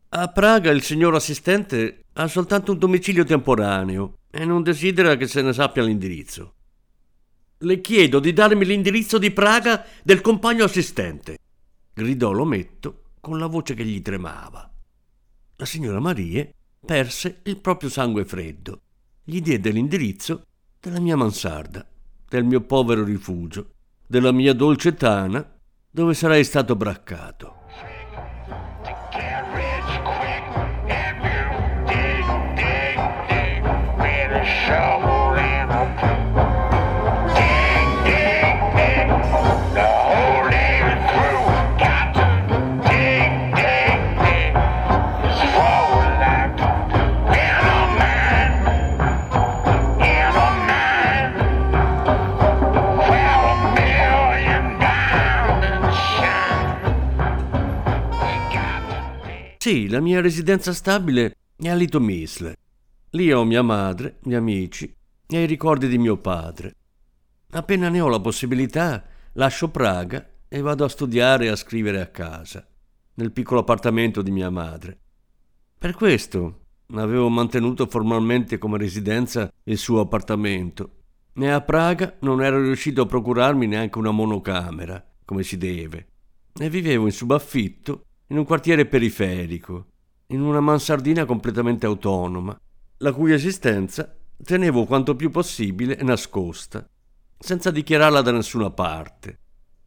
A 0.08 0.28
Praga 0.28 0.70
il 0.70 0.80
signor 0.80 1.14
assistente 1.14 2.04
ha 2.14 2.26
soltanto 2.26 2.72
un 2.72 2.78
domicilio 2.78 3.24
temporaneo 3.24 4.14
e 4.30 4.46
non 4.46 4.62
desidera 4.62 5.14
che 5.16 5.26
se 5.26 5.42
ne 5.42 5.52
sappia 5.52 5.82
l'indirizzo. 5.82 6.54
Le 7.58 7.82
chiedo 7.82 8.18
di 8.18 8.32
darmi 8.32 8.64
l'indirizzo 8.64 9.18
di 9.18 9.30
Praga 9.30 9.84
del 10.02 10.22
compagno 10.22 10.64
assistente, 10.64 11.36
gridò 11.92 12.32
l'ometto 12.32 13.02
con 13.20 13.38
la 13.38 13.46
voce 13.46 13.74
che 13.74 13.84
gli 13.84 14.02
tremava. 14.02 14.70
La 15.56 15.64
signora 15.64 16.00
Marie 16.00 16.54
perse 16.84 17.40
il 17.44 17.58
proprio 17.58 17.90
sangue 17.90 18.24
freddo. 18.24 18.80
Gli 19.22 19.40
diede 19.40 19.70
l'indirizzo 19.70 20.44
della 20.80 21.00
mia 21.00 21.16
mansarda, 21.16 21.86
del 22.28 22.44
mio 22.44 22.62
povero 22.62 23.04
rifugio, 23.04 23.72
della 24.06 24.32
mia 24.32 24.54
dolce 24.54 24.94
tana, 24.94 25.46
dove 25.90 26.14
sarei 26.14 26.44
stato 26.44 26.74
braccato. 26.76 27.58
Sì, 59.70 59.86
la 59.86 60.00
mia 60.00 60.20
residenza 60.20 60.72
stabile 60.72 61.36
è 61.56 61.68
a 61.68 61.76
Litomisle. 61.76 62.56
Lì 63.10 63.30
ho 63.30 63.44
mia 63.44 63.62
madre, 63.62 64.18
miei 64.22 64.40
amici 64.40 64.92
e 65.28 65.42
i 65.44 65.46
ricordi 65.46 65.86
di 65.86 65.96
mio 65.96 66.16
padre. 66.16 66.74
Appena 67.52 67.88
ne 67.88 68.00
ho 68.00 68.08
la 68.08 68.18
possibilità, 68.18 69.06
lascio 69.34 69.70
Praga 69.70 70.28
e 70.48 70.60
vado 70.60 70.84
a 70.84 70.88
studiare 70.88 71.44
e 71.44 71.48
a 71.50 71.54
scrivere 71.54 72.00
a 72.00 72.08
casa, 72.08 72.66
nel 73.14 73.30
piccolo 73.30 73.60
appartamento 73.60 74.22
di 74.22 74.32
mia 74.32 74.50
madre. 74.50 74.98
Per 75.78 75.94
questo 75.94 76.62
avevo 76.94 77.28
mantenuto 77.28 77.86
formalmente 77.86 78.58
come 78.58 78.76
residenza 78.76 79.48
il 79.62 79.78
suo 79.78 80.00
appartamento 80.00 80.96
e 81.32 81.48
a 81.48 81.60
Praga 81.60 82.16
non 82.22 82.42
ero 82.42 82.60
riuscito 82.60 83.02
a 83.02 83.06
procurarmi 83.06 83.68
neanche 83.68 83.98
una 83.98 84.10
monocamera, 84.10 85.00
come 85.24 85.44
si 85.44 85.56
deve, 85.56 86.08
e 86.58 86.68
vivevo 86.68 87.06
in 87.06 87.12
subaffitto 87.12 88.06
in 88.30 88.38
un 88.38 88.44
quartiere 88.44 88.86
periferico, 88.86 89.86
in 90.28 90.40
una 90.40 90.60
mansardina 90.60 91.24
completamente 91.24 91.86
autonoma, 91.86 92.58
la 92.98 93.12
cui 93.12 93.32
esistenza 93.32 94.14
tenevo 94.42 94.84
quanto 94.84 95.16
più 95.16 95.30
possibile 95.30 95.98
nascosta, 96.02 96.88
senza 97.38 97.70
dichiararla 97.70 98.22
da 98.22 98.32
nessuna 98.32 98.70
parte. 98.70 99.38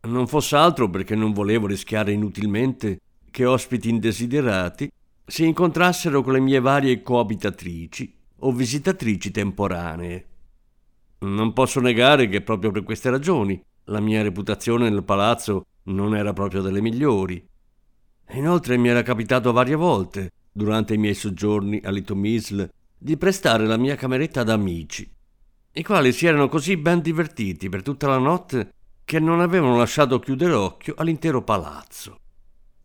Non 0.01 0.27
fosse 0.27 0.57
altro 0.57 0.89
perché 0.89 1.15
non 1.15 1.31
volevo 1.31 1.67
rischiare 1.67 2.11
inutilmente 2.11 2.99
che 3.31 3.45
ospiti 3.45 3.89
indesiderati 3.89 4.91
si 5.25 5.45
incontrassero 5.45 6.21
con 6.21 6.33
le 6.33 6.41
mie 6.41 6.59
varie 6.59 7.01
coabitatrici 7.01 8.13
o 8.39 8.51
visitatrici 8.51 9.31
temporanee. 9.31 10.27
Non 11.19 11.53
posso 11.53 11.79
negare 11.79 12.27
che 12.27 12.41
proprio 12.41 12.71
per 12.71 12.83
queste 12.83 13.09
ragioni 13.09 13.61
la 13.85 14.01
mia 14.01 14.21
reputazione 14.21 14.89
nel 14.89 15.05
palazzo 15.05 15.63
non 15.83 16.15
era 16.15 16.33
proprio 16.33 16.61
delle 16.61 16.81
migliori. 16.81 17.41
Inoltre 18.33 18.77
mi 18.77 18.89
era 18.89 19.03
capitato 19.03 19.51
varie 19.51 19.75
volte, 19.75 20.31
durante 20.51 20.95
i 20.95 20.97
miei 20.97 21.13
soggiorni 21.13 21.79
a 21.83 21.91
Litomisl, 21.91 22.67
di 22.97 23.15
prestare 23.17 23.65
la 23.67 23.77
mia 23.77 23.95
cameretta 23.95 24.41
ad 24.41 24.49
amici, 24.49 25.07
i 25.73 25.83
quali 25.83 26.11
si 26.11 26.25
erano 26.25 26.49
così 26.49 26.77
ben 26.77 27.01
divertiti 27.01 27.69
per 27.69 27.83
tutta 27.83 28.07
la 28.07 28.17
notte 28.17 28.73
che 29.05 29.19
non 29.19 29.39
avevano 29.39 29.77
lasciato 29.77 30.19
chiudere 30.19 30.53
occhio 30.53 30.95
all'intero 30.97 31.43
palazzo. 31.43 32.17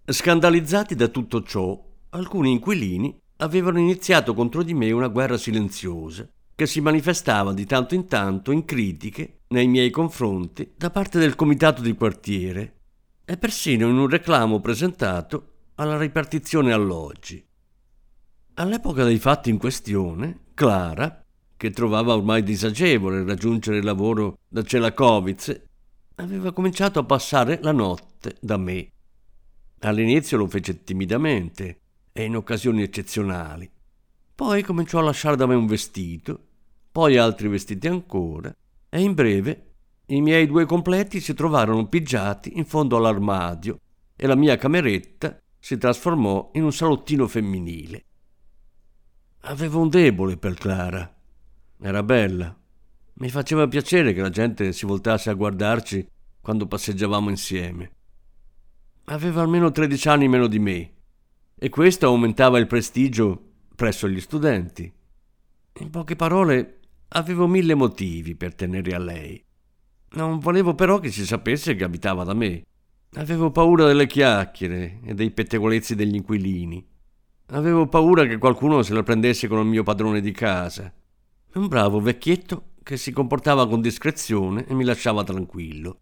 Scandalizzati 0.04 0.94
da 0.94 1.08
tutto 1.08 1.42
ciò, 1.42 1.82
alcuni 2.10 2.50
inquilini 2.50 3.16
avevano 3.36 3.78
iniziato 3.78 4.34
contro 4.34 4.62
di 4.62 4.74
me 4.74 4.90
una 4.90 5.08
guerra 5.08 5.38
silenziosa, 5.38 6.28
che 6.54 6.66
si 6.66 6.80
manifestava 6.80 7.54
di 7.54 7.64
tanto 7.64 7.94
in 7.94 8.06
tanto 8.06 8.50
in 8.50 8.64
critiche 8.64 9.40
nei 9.48 9.68
miei 9.68 9.90
confronti 9.90 10.72
da 10.76 10.90
parte 10.90 11.18
del 11.18 11.36
comitato 11.36 11.80
di 11.80 11.94
quartiere 11.94 12.77
e 13.30 13.36
persino 13.36 13.86
in 13.88 13.98
un 13.98 14.08
reclamo 14.08 14.58
presentato 14.58 15.56
alla 15.74 15.98
ripartizione 15.98 16.72
alloggi. 16.72 17.46
All'epoca 18.54 19.04
dei 19.04 19.18
fatti 19.18 19.50
in 19.50 19.58
questione, 19.58 20.46
Clara, 20.54 21.22
che 21.54 21.70
trovava 21.70 22.14
ormai 22.14 22.42
disagevole 22.42 23.22
raggiungere 23.24 23.76
il 23.76 23.84
lavoro 23.84 24.38
da 24.48 24.62
Celakovice, 24.62 25.66
aveva 26.14 26.54
cominciato 26.54 27.00
a 27.00 27.04
passare 27.04 27.58
la 27.60 27.72
notte 27.72 28.38
da 28.40 28.56
me. 28.56 28.88
All'inizio 29.80 30.38
lo 30.38 30.46
fece 30.46 30.82
timidamente 30.82 31.80
e 32.10 32.24
in 32.24 32.34
occasioni 32.34 32.80
eccezionali. 32.80 33.70
Poi 34.34 34.62
cominciò 34.62 35.00
a 35.00 35.02
lasciare 35.02 35.36
da 35.36 35.44
me 35.44 35.54
un 35.54 35.66
vestito, 35.66 36.46
poi 36.90 37.18
altri 37.18 37.48
vestiti 37.48 37.88
ancora, 37.88 38.50
e 38.88 39.00
in 39.02 39.12
breve 39.12 39.67
i 40.10 40.20
miei 40.22 40.46
due 40.46 40.64
completi 40.64 41.20
si 41.20 41.34
trovarono 41.34 41.86
pigiati 41.86 42.56
in 42.56 42.64
fondo 42.64 42.96
all'armadio 42.96 43.80
e 44.16 44.26
la 44.26 44.36
mia 44.36 44.56
cameretta 44.56 45.38
si 45.58 45.76
trasformò 45.76 46.50
in 46.54 46.64
un 46.64 46.72
salottino 46.72 47.26
femminile. 47.26 48.04
Avevo 49.42 49.80
un 49.80 49.88
debole 49.88 50.36
per 50.36 50.54
Clara. 50.54 51.14
Era 51.80 52.02
bella. 52.02 52.56
Mi 53.14 53.28
faceva 53.28 53.68
piacere 53.68 54.12
che 54.14 54.20
la 54.22 54.30
gente 54.30 54.72
si 54.72 54.86
voltasse 54.86 55.28
a 55.28 55.34
guardarci 55.34 56.08
quando 56.40 56.66
passeggiavamo 56.66 57.28
insieme. 57.28 57.90
Aveva 59.06 59.42
almeno 59.42 59.70
13 59.70 60.08
anni 60.08 60.28
meno 60.28 60.46
di 60.46 60.58
me 60.58 60.92
e 61.54 61.68
questo 61.68 62.06
aumentava 62.06 62.58
il 62.58 62.66
prestigio 62.66 63.42
presso 63.74 64.08
gli 64.08 64.20
studenti. 64.20 64.90
In 65.80 65.90
poche 65.90 66.16
parole, 66.16 66.80
avevo 67.08 67.46
mille 67.46 67.74
motivi 67.74 68.34
per 68.34 68.54
tenere 68.54 68.94
a 68.94 68.98
lei. 68.98 69.44
Non 70.10 70.38
volevo 70.38 70.74
però 70.74 70.98
che 70.98 71.10
si 71.10 71.26
sapesse 71.26 71.74
che 71.74 71.84
abitava 71.84 72.24
da 72.24 72.34
me. 72.34 72.64
Avevo 73.14 73.50
paura 73.50 73.86
delle 73.86 74.06
chiacchiere 74.06 75.00
e 75.04 75.14
dei 75.14 75.30
pettegolezzi 75.30 75.94
degli 75.94 76.14
inquilini. 76.14 76.86
Avevo 77.48 77.86
paura 77.86 78.26
che 78.26 78.38
qualcuno 78.38 78.82
se 78.82 78.92
la 78.94 79.02
prendesse 79.02 79.48
con 79.48 79.60
il 79.60 79.66
mio 79.66 79.82
padrone 79.82 80.20
di 80.20 80.32
casa. 80.32 80.92
Un 81.54 81.66
bravo 81.66 82.00
vecchietto 82.00 82.72
che 82.82 82.96
si 82.96 83.12
comportava 83.12 83.66
con 83.66 83.80
discrezione 83.80 84.66
e 84.66 84.74
mi 84.74 84.84
lasciava 84.84 85.24
tranquillo. 85.24 86.00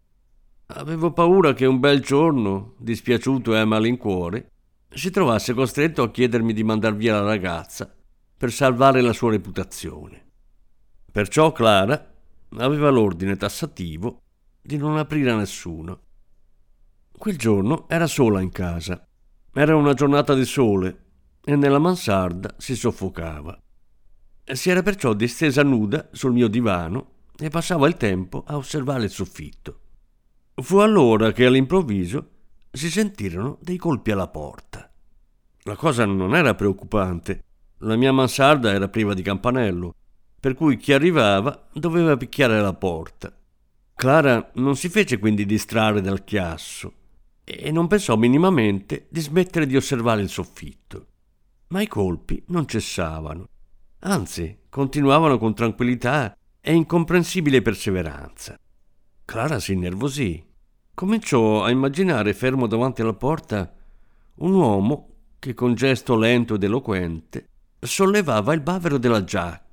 Avevo 0.67 1.13
paura 1.13 1.53
che 1.53 1.65
un 1.65 1.79
bel 1.79 2.01
giorno, 2.01 2.75
dispiaciuto 2.79 3.55
e 3.55 3.59
a 3.59 3.65
malincuore, 3.65 4.51
si 4.89 5.09
trovasse 5.09 5.53
costretto 5.53 6.03
a 6.03 6.11
chiedermi 6.11 6.53
di 6.53 6.63
mandar 6.63 6.95
via 6.95 7.13
la 7.13 7.25
ragazza 7.25 7.93
per 8.37 8.51
salvare 8.51 9.01
la 9.01 9.13
sua 9.13 9.31
reputazione. 9.31 10.25
Perciò 11.09 11.51
Clara 11.51 12.15
aveva 12.57 12.89
l'ordine 12.89 13.35
tassativo 13.35 14.21
di 14.61 14.77
non 14.77 14.97
aprire 14.97 15.31
a 15.31 15.35
nessuno. 15.35 16.01
Quel 17.17 17.37
giorno 17.37 17.87
era 17.89 18.07
sola 18.07 18.41
in 18.41 18.51
casa. 18.51 19.07
Era 19.53 19.75
una 19.75 19.93
giornata 19.93 20.33
di 20.33 20.45
sole 20.45 21.05
e 21.43 21.55
nella 21.55 21.79
mansarda 21.79 22.55
si 22.57 22.75
soffocava. 22.75 23.59
Si 24.43 24.69
era 24.69 24.83
perciò 24.83 25.13
distesa 25.13 25.63
nuda 25.63 26.09
sul 26.11 26.33
mio 26.33 26.47
divano 26.47 27.15
e 27.37 27.49
passava 27.49 27.87
il 27.87 27.97
tempo 27.97 28.43
a 28.45 28.55
osservare 28.55 29.05
il 29.05 29.09
soffitto. 29.09 29.79
Fu 30.55 30.77
allora 30.77 31.31
che 31.31 31.45
all'improvviso 31.45 32.29
si 32.71 32.89
sentirono 32.89 33.57
dei 33.61 33.77
colpi 33.77 34.11
alla 34.11 34.27
porta. 34.27 34.91
La 35.63 35.75
cosa 35.75 36.05
non 36.05 36.35
era 36.35 36.55
preoccupante. 36.55 37.43
La 37.79 37.95
mia 37.95 38.11
mansarda 38.11 38.71
era 38.71 38.87
priva 38.87 39.13
di 39.13 39.21
campanello, 39.21 39.95
per 40.47 40.55
cui 40.55 40.77
chi 40.77 40.93
arrivava 40.93 41.67
doveva 41.73 42.15
picchiare 42.15 42.61
la 42.61 42.71
porta. 42.71 43.35
Clara 43.93 44.49
non 44.53 44.77
si 44.77 44.87
fece 44.87 45.19
quindi 45.19 45.45
distrarre 45.45 45.99
dal 45.99 46.23
chiasso 46.23 46.93
e 47.43 47.69
non 47.69 47.87
pensò 47.87 48.15
minimamente 48.15 49.07
di 49.09 49.19
smettere 49.19 49.65
di 49.65 49.75
osservare 49.75 50.21
il 50.21 50.29
soffitto 50.29 51.07
ma 51.67 51.81
i 51.81 51.87
colpi 51.87 52.41
non 52.47 52.65
cessavano. 52.65 53.49
Anzi, 53.99 54.59
continuavano 54.69 55.37
con 55.37 55.53
tranquillità 55.53 56.33
e 56.61 56.73
incomprensibile 56.73 57.61
perseveranza. 57.61 58.57
Clara 59.25 59.59
si 59.59 59.73
innervosì. 59.73 60.41
Cominciò 60.93 61.65
a 61.65 61.71
immaginare 61.71 62.33
fermo 62.33 62.67
davanti 62.67 63.01
alla 63.01 63.13
porta 63.13 63.75
un 64.35 64.53
uomo 64.53 65.09
che 65.39 65.53
con 65.53 65.73
gesto 65.73 66.15
lento 66.15 66.55
ed 66.55 66.63
eloquente 66.63 67.49
sollevava 67.81 68.53
il 68.53 68.61
bavero 68.61 68.97
della 68.97 69.25
giacca. 69.25 69.66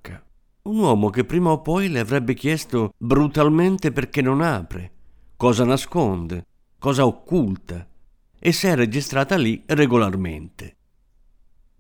Un 0.65 0.79
uomo 0.79 1.11
che 1.11 1.27
prima 1.27 1.51
o 1.51 1.61
poi 1.61 1.91
le 1.91 1.99
avrebbe 1.99 2.33
chiesto 2.33 2.95
brutalmente 2.97 3.93
perché 3.93 4.23
non 4.23 4.41
apre, 4.41 4.93
cosa 5.37 5.63
nasconde, 5.63 6.47
cosa 6.79 7.05
occulta, 7.05 7.87
e 8.39 8.53
si 8.53 8.67
è 8.67 8.75
registrata 8.75 9.37
lì 9.37 9.63
regolarmente. 9.67 10.77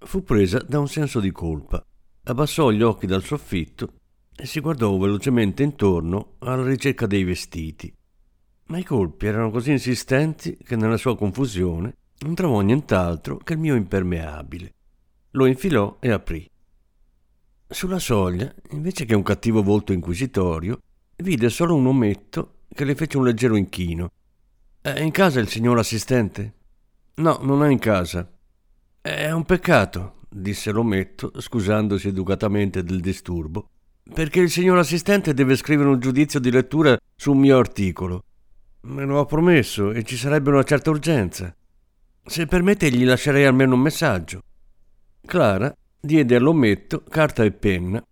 Fu 0.01 0.23
presa 0.23 0.59
da 0.59 0.81
un 0.81 0.89
senso 0.89 1.21
di 1.21 1.31
colpa. 1.31 1.83
Abbassò 2.25 2.71
gli 2.71 2.83
occhi 2.83 3.07
dal 3.07 3.23
soffitto 3.23 3.95
e 4.37 4.45
si 4.45 4.61
guardò 4.61 4.95
velocemente 4.99 5.63
intorno 5.63 6.35
alla 6.41 6.65
ricerca 6.65 7.07
dei 7.07 7.25
vestiti. 7.25 7.91
Ma 8.67 8.77
i 8.77 8.85
colpi 8.85 9.27
erano 9.27 9.51
così 9.51 9.71
insistenti 9.71 10.59
che 10.63 10.77
nella 10.77 10.99
sua 10.99 11.17
confusione 11.17 11.97
non 12.19 12.35
trovò 12.35 12.61
nient'altro 12.61 13.39
che 13.39 13.55
il 13.55 13.61
mio 13.61 13.77
impermeabile. 13.77 14.75
Lo 15.31 15.47
infilò 15.47 15.97
e 16.01 16.11
aprì. 16.11 16.47
Sulla 17.75 17.99
soglia, 17.99 18.55
invece 18.71 19.05
che 19.05 19.17
un 19.17 19.25
cattivo 19.25 19.61
volto 19.61 19.93
inquisitorio, 19.93 20.79
vide 21.17 21.49
solo 21.49 21.75
un 21.75 21.89
ometto 21.89 22.59
che 22.73 22.85
le 22.85 22.95
fece 22.95 23.17
un 23.17 23.25
leggero 23.25 23.57
inchino. 23.57 24.13
È 24.81 25.01
in 25.01 25.11
casa 25.11 25.41
il 25.41 25.49
signor 25.49 25.79
assistente? 25.79 26.55
No, 27.15 27.41
non 27.43 27.65
è 27.65 27.71
in 27.71 27.81
casa. 27.81 28.31
È 29.01 29.29
un 29.33 29.43
peccato, 29.45 30.21
disse 30.29 30.71
l'ometto, 30.71 31.33
scusandosi 31.37 32.07
educatamente 32.07 32.85
del 32.85 33.01
disturbo, 33.01 33.71
perché 34.15 34.39
il 34.39 34.51
signor 34.51 34.79
assistente 34.79 35.35
deve 35.35 35.57
scrivere 35.57 35.89
un 35.89 35.99
giudizio 35.99 36.39
di 36.39 36.53
lettura 36.53 36.97
su 37.17 37.33
un 37.33 37.39
mio 37.39 37.59
articolo. 37.59 38.23
Me 38.83 39.05
lo 39.05 39.19
ha 39.19 39.27
promesso 39.27 39.91
e 39.91 40.05
ci 40.05 40.17
sarebbe 40.17 40.51
una 40.51 40.63
certa 40.63 40.91
urgenza. 40.91 41.53
Se 42.25 42.47
permette 42.47 42.89
gli 42.93 43.05
lascerei 43.05 43.45
almeno 43.47 43.75
un 43.75 43.81
messaggio. 43.81 44.43
Clara 45.27 45.75
diede 46.05 46.37
all'ometto 46.37 47.03
carta 47.09 47.45
e 47.45 47.53
penna 47.53 48.05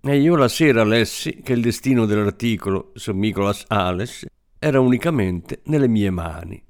e 0.00 0.18
io 0.18 0.36
la 0.36 0.48
sera 0.48 0.84
lessi 0.84 1.40
che 1.42 1.52
il 1.52 1.60
destino 1.60 2.06
dell'articolo 2.06 2.92
su 2.94 3.12
Nicolas 3.12 3.64
Ales 3.68 4.24
era 4.58 4.80
unicamente 4.80 5.60
nelle 5.64 5.86
mie 5.86 6.10
mani 6.10 6.62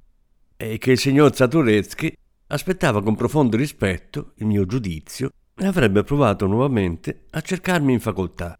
e 0.57 0.77
che 0.77 0.91
il 0.91 0.97
signor 0.97 1.33
Zaturecki 1.33 2.13
aspettava 2.47 3.01
con 3.01 3.15
profondo 3.15 3.55
rispetto 3.55 4.33
il 4.37 4.45
mio 4.45 4.65
giudizio 4.65 5.31
e 5.55 5.65
avrebbe 5.65 6.03
provato 6.03 6.47
nuovamente 6.47 7.25
a 7.29 7.41
cercarmi 7.41 7.93
in 7.93 7.99
facoltà. 7.99 8.59